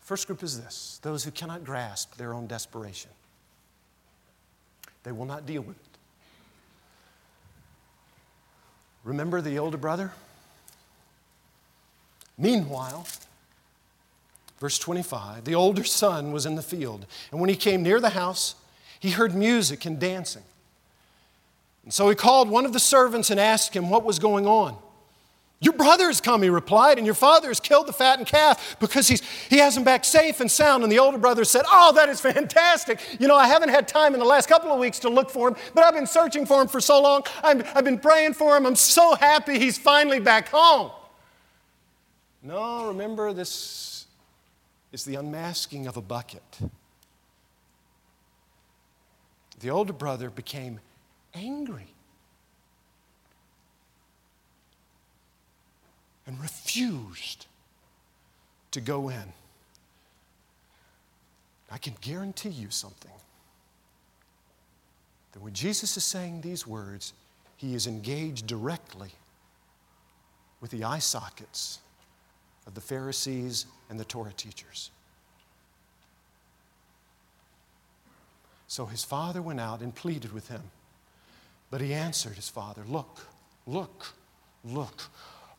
First 0.00 0.26
group 0.26 0.42
is 0.42 0.60
this 0.60 0.98
those 1.04 1.22
who 1.22 1.30
cannot 1.30 1.62
grasp 1.62 2.16
their 2.16 2.34
own 2.34 2.48
desperation. 2.48 3.12
They 5.04 5.12
will 5.12 5.26
not 5.26 5.46
deal 5.46 5.62
with 5.62 5.76
it. 5.76 5.98
Remember 9.04 9.40
the 9.40 9.60
older 9.60 9.78
brother? 9.78 10.10
Meanwhile, 12.36 13.06
verse 14.58 14.76
25, 14.80 15.44
the 15.44 15.54
older 15.54 15.84
son 15.84 16.32
was 16.32 16.46
in 16.46 16.56
the 16.56 16.62
field, 16.62 17.06
and 17.30 17.40
when 17.40 17.48
he 17.48 17.54
came 17.54 17.84
near 17.84 18.00
the 18.00 18.10
house, 18.10 18.56
he 18.98 19.10
heard 19.10 19.36
music 19.36 19.84
and 19.84 20.00
dancing. 20.00 20.42
And 21.84 21.92
so 21.92 22.08
he 22.08 22.14
called 22.14 22.48
one 22.48 22.64
of 22.64 22.72
the 22.72 22.80
servants 22.80 23.30
and 23.30 23.40
asked 23.40 23.74
him 23.74 23.90
what 23.90 24.04
was 24.04 24.18
going 24.18 24.46
on. 24.46 24.76
Your 25.62 25.74
brother 25.74 26.06
has 26.06 26.20
come, 26.20 26.42
he 26.42 26.48
replied, 26.48 26.98
and 26.98 27.06
your 27.06 27.14
father 27.14 27.46
has 27.46 27.60
killed 27.60 27.86
the 27.86 27.92
fattened 27.92 28.26
calf 28.26 28.76
because 28.80 29.06
he's, 29.06 29.20
he 29.48 29.58
has 29.58 29.76
him 29.76 29.84
back 29.84 30.04
safe 30.04 30.40
and 30.40 30.50
sound. 30.50 30.82
And 30.82 30.90
the 30.90 30.98
older 30.98 31.18
brother 31.18 31.44
said, 31.44 31.62
Oh, 31.70 31.92
that 31.92 32.08
is 32.08 32.20
fantastic. 32.32 33.00
You 33.20 33.28
know, 33.28 33.36
I 33.36 33.46
haven't 33.46 33.68
had 33.68 33.86
time 33.86 34.12
in 34.12 34.18
the 34.18 34.26
last 34.26 34.48
couple 34.48 34.72
of 34.72 34.80
weeks 34.80 34.98
to 35.00 35.08
look 35.08 35.30
for 35.30 35.48
him, 35.48 35.56
but 35.72 35.84
I've 35.84 35.94
been 35.94 36.06
searching 36.08 36.46
for 36.46 36.60
him 36.60 36.66
for 36.66 36.80
so 36.80 37.00
long. 37.00 37.22
i 37.44 37.54
have 37.74 37.84
been 37.84 38.00
praying 38.00 38.34
for 38.34 38.56
him. 38.56 38.66
I'm 38.66 38.74
so 38.74 39.14
happy 39.14 39.60
he's 39.60 39.78
finally 39.78 40.18
back 40.18 40.48
home. 40.48 40.90
No, 42.42 42.88
remember, 42.88 43.32
this 43.32 44.06
is 44.90 45.04
the 45.04 45.14
unmasking 45.14 45.86
of 45.86 45.96
a 45.96 46.02
bucket. 46.02 46.42
The 49.60 49.70
older 49.70 49.92
brother 49.92 50.28
became 50.28 50.80
angry 51.34 51.94
and 56.26 56.40
refused 56.40 57.46
to 58.70 58.80
go 58.80 59.08
in. 59.08 59.32
I 61.70 61.78
can 61.78 61.94
guarantee 62.00 62.50
you 62.50 62.70
something 62.70 63.10
that 65.32 65.40
when 65.40 65.54
Jesus 65.54 65.96
is 65.96 66.04
saying 66.04 66.42
these 66.42 66.66
words, 66.66 67.12
he 67.56 67.74
is 67.74 67.86
engaged 67.86 68.46
directly 68.46 69.10
with 70.60 70.70
the 70.70 70.84
eye 70.84 70.98
sockets 70.98 71.78
of 72.66 72.74
the 72.74 72.80
Pharisees 72.80 73.66
and 73.88 73.98
the 73.98 74.04
Torah 74.04 74.32
teachers. 74.32 74.90
So 78.68 78.86
his 78.86 79.04
father 79.04 79.42
went 79.42 79.60
out 79.60 79.80
and 79.80 79.94
pleaded 79.94 80.32
with 80.32 80.48
him. 80.48 80.62
But 81.72 81.80
he 81.80 81.94
answered 81.94 82.34
his 82.34 82.50
father, 82.50 82.82
Look, 82.86 83.26
look, 83.66 84.06
look. 84.62 85.04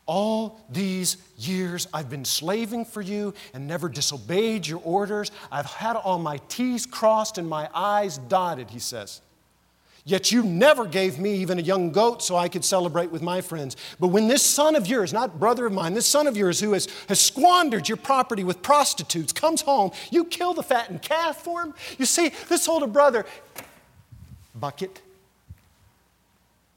All 0.06 0.62
these 0.70 1.18
years 1.40 1.88
I've 1.92 2.10
been 2.10 2.24
slaving 2.24 2.86
for 2.86 3.02
you 3.02 3.34
and 3.54 3.68
never 3.68 3.90
disobeyed 3.90 4.68
your 4.68 4.80
orders. 4.84 5.32
I've 5.52 5.66
had 5.66 5.96
all 5.96 6.20
my 6.20 6.38
T's 6.50 6.86
crossed 6.86 7.40
and 7.40 7.50
my 7.50 7.68
I's 7.74 8.20
dotted, 8.20 8.70
he 8.70 8.78
says. 8.78 9.22
Yet 10.06 10.32
you 10.32 10.44
never 10.44 10.86
gave 10.86 11.18
me 11.18 11.34
even 11.36 11.58
a 11.58 11.64
young 11.64 11.92
goat 11.92 12.22
so 12.22 12.36
I 12.36 12.48
could 12.48 12.64
celebrate 12.64 13.10
with 13.10 13.24
my 13.24 13.42
friends. 13.42 13.76
But 14.00 14.10
when 14.10 14.28
this 14.28 14.44
son 14.44 14.76
of 14.76 14.86
yours, 14.86 15.14
not 15.14 15.40
brother 15.40 15.66
of 15.66 15.74
mine, 15.74 15.96
this 15.96 16.06
son 16.06 16.28
of 16.28 16.38
yours 16.38 16.60
who 16.60 16.74
has, 16.74 16.88
has 17.08 17.20
squandered 17.20 17.90
your 17.90 17.98
property 17.98 18.44
with 18.44 18.62
prostitutes 18.62 19.34
comes 19.34 19.62
home, 19.62 19.92
you 20.12 20.26
kill 20.26 20.54
the 20.54 20.62
fattened 20.62 21.02
calf 21.02 21.38
for 21.38 21.64
him? 21.64 21.74
You 21.98 22.06
see, 22.06 22.34
this 22.50 22.68
older 22.68 22.86
brother, 22.86 23.26
bucket, 24.54 25.02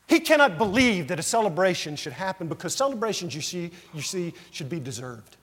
he 0.06 0.20
cannot 0.20 0.56
believe 0.56 1.08
that 1.08 1.18
a 1.18 1.22
celebration 1.22 1.96
should 1.96 2.12
happen 2.12 2.46
because 2.46 2.74
celebrations, 2.74 3.34
you 3.34 3.40
see, 3.40 3.70
you 3.92 4.02
see, 4.02 4.34
should 4.52 4.68
be 4.68 4.78
deserved. 4.78 5.36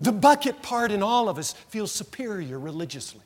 The 0.00 0.12
bucket 0.12 0.62
part 0.62 0.90
in 0.90 1.02
all 1.02 1.28
of 1.28 1.38
us 1.38 1.52
feels 1.52 1.92
superior 1.92 2.58
religiously. 2.58 3.20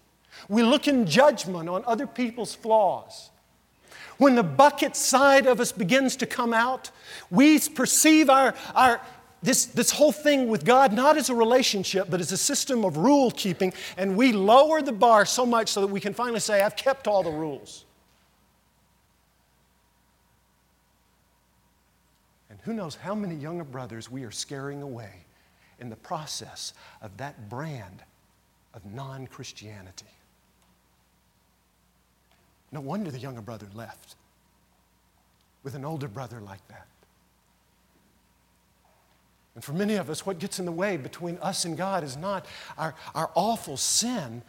We 0.48 0.62
look 0.62 0.88
in 0.88 1.06
judgment 1.06 1.68
on 1.68 1.82
other 1.86 2.06
people's 2.06 2.54
flaws. 2.54 3.30
When 4.18 4.34
the 4.34 4.42
bucket 4.42 4.96
side 4.96 5.46
of 5.46 5.60
us 5.60 5.70
begins 5.70 6.16
to 6.16 6.26
come 6.26 6.52
out, 6.52 6.90
we 7.30 7.58
perceive 7.60 8.28
our, 8.28 8.54
our, 8.74 9.00
this, 9.42 9.66
this 9.66 9.92
whole 9.92 10.12
thing 10.12 10.48
with 10.48 10.64
God 10.64 10.92
not 10.92 11.16
as 11.16 11.30
a 11.30 11.34
relationship, 11.34 12.08
but 12.10 12.20
as 12.20 12.32
a 12.32 12.36
system 12.36 12.84
of 12.84 12.96
rule 12.96 13.30
keeping, 13.30 13.72
and 13.96 14.16
we 14.16 14.32
lower 14.32 14.82
the 14.82 14.92
bar 14.92 15.24
so 15.24 15.46
much 15.46 15.68
so 15.68 15.80
that 15.80 15.86
we 15.86 16.00
can 16.00 16.14
finally 16.14 16.40
say, 16.40 16.62
I've 16.62 16.76
kept 16.76 17.06
all 17.06 17.22
the 17.22 17.30
rules. 17.30 17.84
Who 22.68 22.74
knows 22.74 22.96
how 22.96 23.14
many 23.14 23.34
younger 23.34 23.64
brothers 23.64 24.10
we 24.10 24.24
are 24.24 24.30
scaring 24.30 24.82
away 24.82 25.24
in 25.78 25.88
the 25.88 25.96
process 25.96 26.74
of 27.00 27.16
that 27.16 27.48
brand 27.48 28.02
of 28.74 28.84
non 28.84 29.26
Christianity? 29.26 30.04
No 32.70 32.82
wonder 32.82 33.10
the 33.10 33.18
younger 33.18 33.40
brother 33.40 33.68
left 33.74 34.16
with 35.62 35.76
an 35.76 35.86
older 35.86 36.08
brother 36.08 36.42
like 36.42 36.60
that. 36.68 36.86
And 39.54 39.64
for 39.64 39.72
many 39.72 39.94
of 39.94 40.10
us, 40.10 40.26
what 40.26 40.38
gets 40.38 40.58
in 40.58 40.66
the 40.66 40.70
way 40.70 40.98
between 40.98 41.38
us 41.38 41.64
and 41.64 41.74
God 41.74 42.04
is 42.04 42.18
not 42.18 42.44
our, 42.76 42.94
our 43.14 43.30
awful 43.34 43.78
sin, 43.78 44.42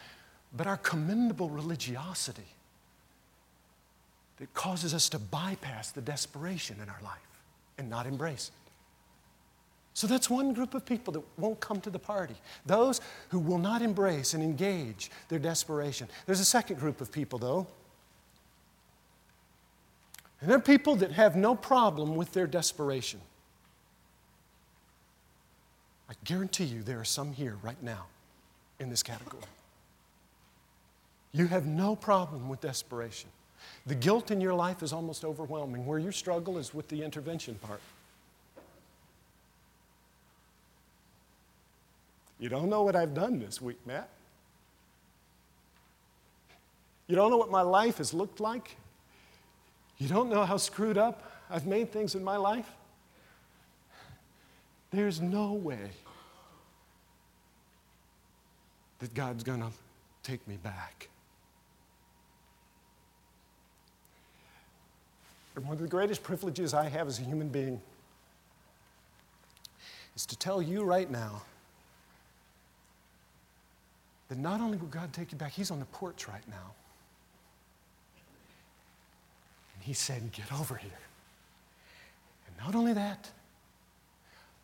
but 0.58 0.68
our 0.68 0.76
commendable 0.76 1.50
religiosity 1.50 2.52
that 4.40 4.54
causes 4.54 4.94
us 4.94 5.08
to 5.08 5.20
bypass 5.20 5.92
the 5.92 6.02
desperation 6.02 6.82
in 6.84 6.90
our 6.90 7.00
life 7.02 7.29
and 7.80 7.90
not 7.90 8.06
embrace 8.06 8.50
it. 8.50 8.72
So 9.94 10.06
that's 10.06 10.30
one 10.30 10.54
group 10.54 10.76
of 10.76 10.86
people 10.86 11.12
that 11.14 11.24
won't 11.38 11.60
come 11.60 11.82
to 11.82 11.90
the 11.90 12.00
party. 12.00 12.36
Those 12.66 13.02
who 13.30 13.40
will 13.40 13.58
not 13.58 13.82
embrace 13.82 14.34
and 14.34 14.44
engage 14.44 15.10
their 15.30 15.40
desperation. 15.40 16.08
There's 16.26 16.40
a 16.40 16.46
second 16.46 16.80
group 16.80 17.02
of 17.02 17.12
people, 17.12 17.40
though. 17.40 17.68
And 20.42 20.50
they're 20.50 20.60
people 20.60 20.96
that 20.98 21.12
have 21.12 21.36
no 21.36 21.56
problem 21.56 22.16
with 22.16 22.32
their 22.32 22.48
desperation. 22.48 23.20
I 26.10 26.14
guarantee 26.24 26.64
you 26.66 26.82
there 26.82 27.00
are 27.00 27.06
some 27.06 27.34
here 27.34 27.58
right 27.62 27.82
now 27.84 28.06
in 28.80 28.90
this 28.90 29.04
category. 29.04 29.44
You 31.32 31.48
have 31.48 31.66
no 31.66 31.96
problem 31.96 32.48
with 32.48 32.62
desperation. 32.62 33.30
The 33.86 33.96
guilt 33.96 34.32
in 34.32 34.42
your 34.42 34.54
life 34.54 34.84
is 34.84 34.94
almost 34.94 35.26
overwhelming. 35.26 35.86
Where 35.86 36.00
your 36.00 36.12
struggle 36.12 36.58
is 36.58 36.74
with 36.74 36.88
the 36.88 37.04
intervention 37.04 37.56
part. 37.56 37.82
You 42.40 42.50
don't 42.50 42.70
know 42.70 42.84
what 42.84 42.96
I've 42.96 43.14
done 43.14 43.40
this 43.40 43.62
week, 43.62 43.80
Matt. 43.86 44.10
You 47.08 47.16
don't 47.16 47.32
know 47.32 47.38
what 47.38 47.52
my 47.52 47.64
life 47.64 47.98
has 47.98 48.14
looked 48.14 48.40
like. 48.40 48.78
You 49.98 50.08
don't 50.08 50.30
know 50.30 50.46
how 50.46 50.58
screwed 50.58 50.98
up 50.98 51.24
I've 51.50 51.66
made 51.66 51.92
things 51.92 52.16
in 52.16 52.24
my 52.24 52.38
life. 52.38 52.70
There's 54.92 55.20
no 55.20 55.54
way 55.54 55.90
that 59.00 59.14
God's 59.14 59.44
going 59.44 59.62
to 59.62 59.72
take 60.24 60.48
me 60.48 60.58
back. 60.58 61.10
And 65.56 65.66
one 65.66 65.74
of 65.74 65.82
the 65.82 65.88
greatest 65.88 66.24
privileges 66.24 66.74
I 66.74 66.90
have 66.90 67.08
as 67.08 67.20
a 67.20 67.24
human 67.24 67.50
being 67.50 67.82
is 70.16 70.26
to 70.28 70.38
tell 70.38 70.62
you 70.62 70.84
right 70.84 71.10
now 71.10 71.42
that 74.30 74.38
not 74.38 74.62
only 74.62 74.78
will 74.78 74.88
God 74.88 75.12
take 75.12 75.32
you 75.32 75.38
back, 75.38 75.52
He's 75.52 75.72
on 75.72 75.80
the 75.80 75.86
porch 75.86 76.28
right 76.28 76.48
now. 76.48 76.74
And 79.74 79.84
He 79.84 79.94
said, 79.94 80.32
Get 80.32 80.52
over 80.54 80.76
here. 80.76 80.92
And 82.48 82.66
not 82.66 82.76
only 82.76 82.94
that, 82.94 83.30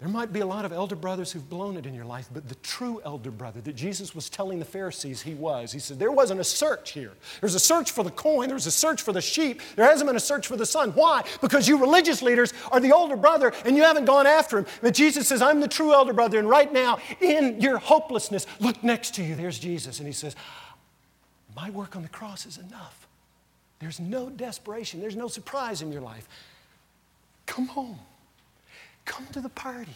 there 0.05 0.13
might 0.13 0.31
be 0.31 0.41
a 0.41 0.45
lot 0.45 0.65
of 0.65 0.71
elder 0.71 0.95
brothers 0.95 1.31
who've 1.31 1.49
blown 1.49 1.77
it 1.77 1.87
in 1.87 1.95
your 1.95 2.05
life, 2.05 2.29
but 2.31 2.47
the 2.47 2.53
true 2.61 3.01
elder 3.03 3.31
brother 3.31 3.59
that 3.61 3.75
Jesus 3.75 4.13
was 4.13 4.29
telling 4.29 4.59
the 4.59 4.65
Pharisees 4.65 5.23
he 5.23 5.33
was, 5.33 5.71
he 5.71 5.79
said, 5.79 5.97
There 5.97 6.11
wasn't 6.11 6.39
a 6.39 6.43
search 6.43 6.91
here. 6.91 7.13
There's 7.41 7.55
a 7.55 7.59
search 7.59 7.89
for 7.89 8.03
the 8.03 8.11
coin, 8.11 8.49
there's 8.49 8.67
a 8.67 8.71
search 8.71 9.01
for 9.01 9.13
the 9.13 9.21
sheep, 9.21 9.63
there 9.75 9.83
hasn't 9.83 10.07
been 10.07 10.15
a 10.15 10.19
search 10.19 10.45
for 10.45 10.57
the 10.57 10.65
son. 10.67 10.91
Why? 10.91 11.23
Because 11.41 11.67
you 11.67 11.79
religious 11.79 12.21
leaders 12.21 12.53
are 12.71 12.79
the 12.79 12.91
older 12.93 13.15
brother 13.15 13.51
and 13.65 13.75
you 13.75 13.81
haven't 13.81 14.05
gone 14.05 14.27
after 14.27 14.59
him. 14.59 14.67
But 14.79 14.93
Jesus 14.93 15.27
says, 15.27 15.41
I'm 15.41 15.59
the 15.59 15.67
true 15.67 15.91
elder 15.91 16.13
brother, 16.13 16.37
and 16.37 16.47
right 16.47 16.71
now, 16.71 16.99
in 17.19 17.59
your 17.59 17.79
hopelessness, 17.79 18.45
look 18.59 18.83
next 18.83 19.15
to 19.15 19.23
you. 19.23 19.33
There's 19.33 19.57
Jesus. 19.57 19.97
And 19.97 20.05
he 20.05 20.13
says, 20.13 20.35
My 21.55 21.71
work 21.71 21.95
on 21.95 22.03
the 22.03 22.09
cross 22.09 22.45
is 22.45 22.59
enough. 22.59 23.07
There's 23.79 23.99
no 23.99 24.29
desperation, 24.29 25.01
there's 25.01 25.15
no 25.15 25.29
surprise 25.29 25.81
in 25.81 25.91
your 25.91 26.01
life. 26.01 26.27
Come 27.47 27.65
home. 27.65 27.97
Come 29.05 29.27
to 29.31 29.39
the 29.39 29.49
party. 29.49 29.95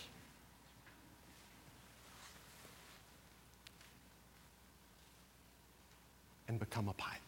And 6.48 6.60
become 6.60 6.88
a 6.88 6.94
pipe. 6.94 7.20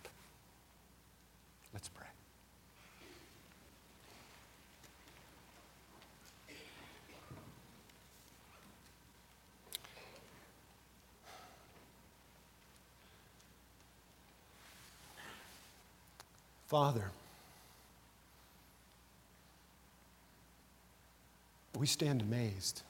Let's 1.73 1.89
pray. 1.89 2.07
Father, 16.67 17.11
we 21.81 21.87
stand 21.87 22.21
amazed. 22.21 22.83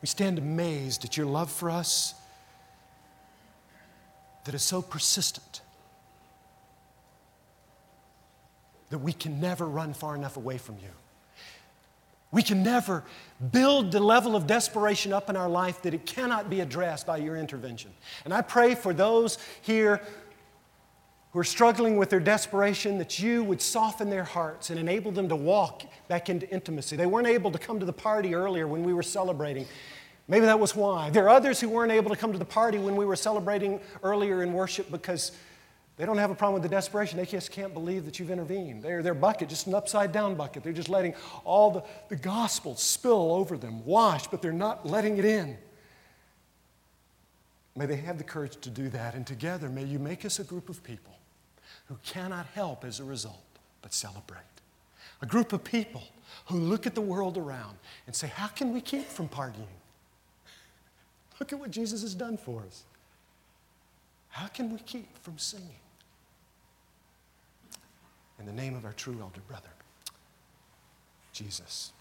We 0.00 0.08
stand 0.08 0.38
amazed 0.38 1.04
at 1.04 1.18
your 1.18 1.26
love 1.26 1.52
for 1.52 1.68
us 1.68 2.14
that 4.46 4.54
is 4.54 4.62
so 4.62 4.80
persistent 4.80 5.60
that 8.88 8.96
we 8.96 9.12
can 9.12 9.42
never 9.42 9.66
run 9.66 9.92
far 9.92 10.14
enough 10.14 10.38
away 10.38 10.56
from 10.56 10.76
you. 10.76 10.88
We 12.30 12.42
can 12.42 12.62
never 12.62 13.04
build 13.52 13.92
the 13.92 14.00
level 14.00 14.36
of 14.36 14.46
desperation 14.46 15.12
up 15.12 15.28
in 15.28 15.36
our 15.36 15.50
life 15.50 15.82
that 15.82 15.92
it 15.92 16.06
cannot 16.06 16.48
be 16.48 16.60
addressed 16.60 17.06
by 17.06 17.18
your 17.18 17.36
intervention. 17.36 17.90
And 18.24 18.32
I 18.32 18.40
pray 18.40 18.74
for 18.74 18.94
those 18.94 19.36
here 19.60 20.00
who 21.38 21.42
are 21.42 21.44
struggling 21.44 21.96
with 21.96 22.10
their 22.10 22.18
desperation, 22.18 22.98
that 22.98 23.20
you 23.20 23.44
would 23.44 23.62
soften 23.62 24.10
their 24.10 24.24
hearts 24.24 24.70
and 24.70 24.80
enable 24.80 25.12
them 25.12 25.28
to 25.28 25.36
walk 25.36 25.84
back 26.08 26.28
into 26.28 26.50
intimacy. 26.50 26.96
They 26.96 27.06
weren't 27.06 27.28
able 27.28 27.52
to 27.52 27.60
come 27.60 27.78
to 27.78 27.86
the 27.86 27.92
party 27.92 28.34
earlier 28.34 28.66
when 28.66 28.82
we 28.82 28.92
were 28.92 29.04
celebrating. 29.04 29.64
Maybe 30.26 30.46
that 30.46 30.58
was 30.58 30.74
why. 30.74 31.10
There 31.10 31.26
are 31.26 31.28
others 31.28 31.60
who 31.60 31.68
weren't 31.68 31.92
able 31.92 32.10
to 32.10 32.16
come 32.16 32.32
to 32.32 32.40
the 32.40 32.44
party 32.44 32.78
when 32.78 32.96
we 32.96 33.06
were 33.06 33.14
celebrating 33.14 33.78
earlier 34.02 34.42
in 34.42 34.52
worship 34.52 34.90
because 34.90 35.30
they 35.96 36.04
don't 36.04 36.18
have 36.18 36.32
a 36.32 36.34
problem 36.34 36.60
with 36.60 36.68
the 36.68 36.74
desperation. 36.74 37.16
They 37.16 37.24
just 37.24 37.52
can't 37.52 37.72
believe 37.72 38.04
that 38.06 38.18
you've 38.18 38.32
intervened. 38.32 38.82
They're, 38.82 39.04
their 39.04 39.14
bucket, 39.14 39.48
just 39.48 39.68
an 39.68 39.76
upside 39.76 40.10
down 40.10 40.34
bucket. 40.34 40.64
They're 40.64 40.72
just 40.72 40.88
letting 40.88 41.14
all 41.44 41.70
the, 41.70 41.84
the 42.08 42.16
gospel 42.16 42.74
spill 42.74 43.30
over 43.30 43.56
them, 43.56 43.86
wash, 43.86 44.26
but 44.26 44.42
they're 44.42 44.50
not 44.50 44.84
letting 44.84 45.18
it 45.18 45.24
in. 45.24 45.56
May 47.76 47.86
they 47.86 47.94
have 47.94 48.18
the 48.18 48.24
courage 48.24 48.56
to 48.62 48.70
do 48.70 48.88
that. 48.88 49.14
And 49.14 49.24
together, 49.24 49.68
may 49.68 49.84
you 49.84 50.00
make 50.00 50.24
us 50.24 50.40
a 50.40 50.44
group 50.44 50.68
of 50.68 50.82
people 50.82 51.14
who 51.88 51.96
cannot 52.04 52.46
help 52.54 52.84
as 52.84 53.00
a 53.00 53.04
result 53.04 53.42
but 53.82 53.92
celebrate. 53.92 54.42
A 55.22 55.26
group 55.26 55.52
of 55.52 55.64
people 55.64 56.04
who 56.46 56.58
look 56.58 56.86
at 56.86 56.94
the 56.94 57.00
world 57.00 57.36
around 57.36 57.76
and 58.06 58.14
say, 58.14 58.28
How 58.28 58.46
can 58.46 58.72
we 58.72 58.80
keep 58.80 59.06
from 59.06 59.28
partying? 59.28 59.66
Look 61.40 61.52
at 61.52 61.58
what 61.58 61.70
Jesus 61.70 62.02
has 62.02 62.14
done 62.14 62.36
for 62.36 62.62
us. 62.66 62.84
How 64.28 64.48
can 64.48 64.72
we 64.72 64.78
keep 64.80 65.16
from 65.22 65.38
singing? 65.38 65.68
In 68.38 68.46
the 68.46 68.52
name 68.52 68.76
of 68.76 68.84
our 68.84 68.92
true 68.92 69.18
elder 69.20 69.40
brother, 69.48 69.70
Jesus. 71.32 71.92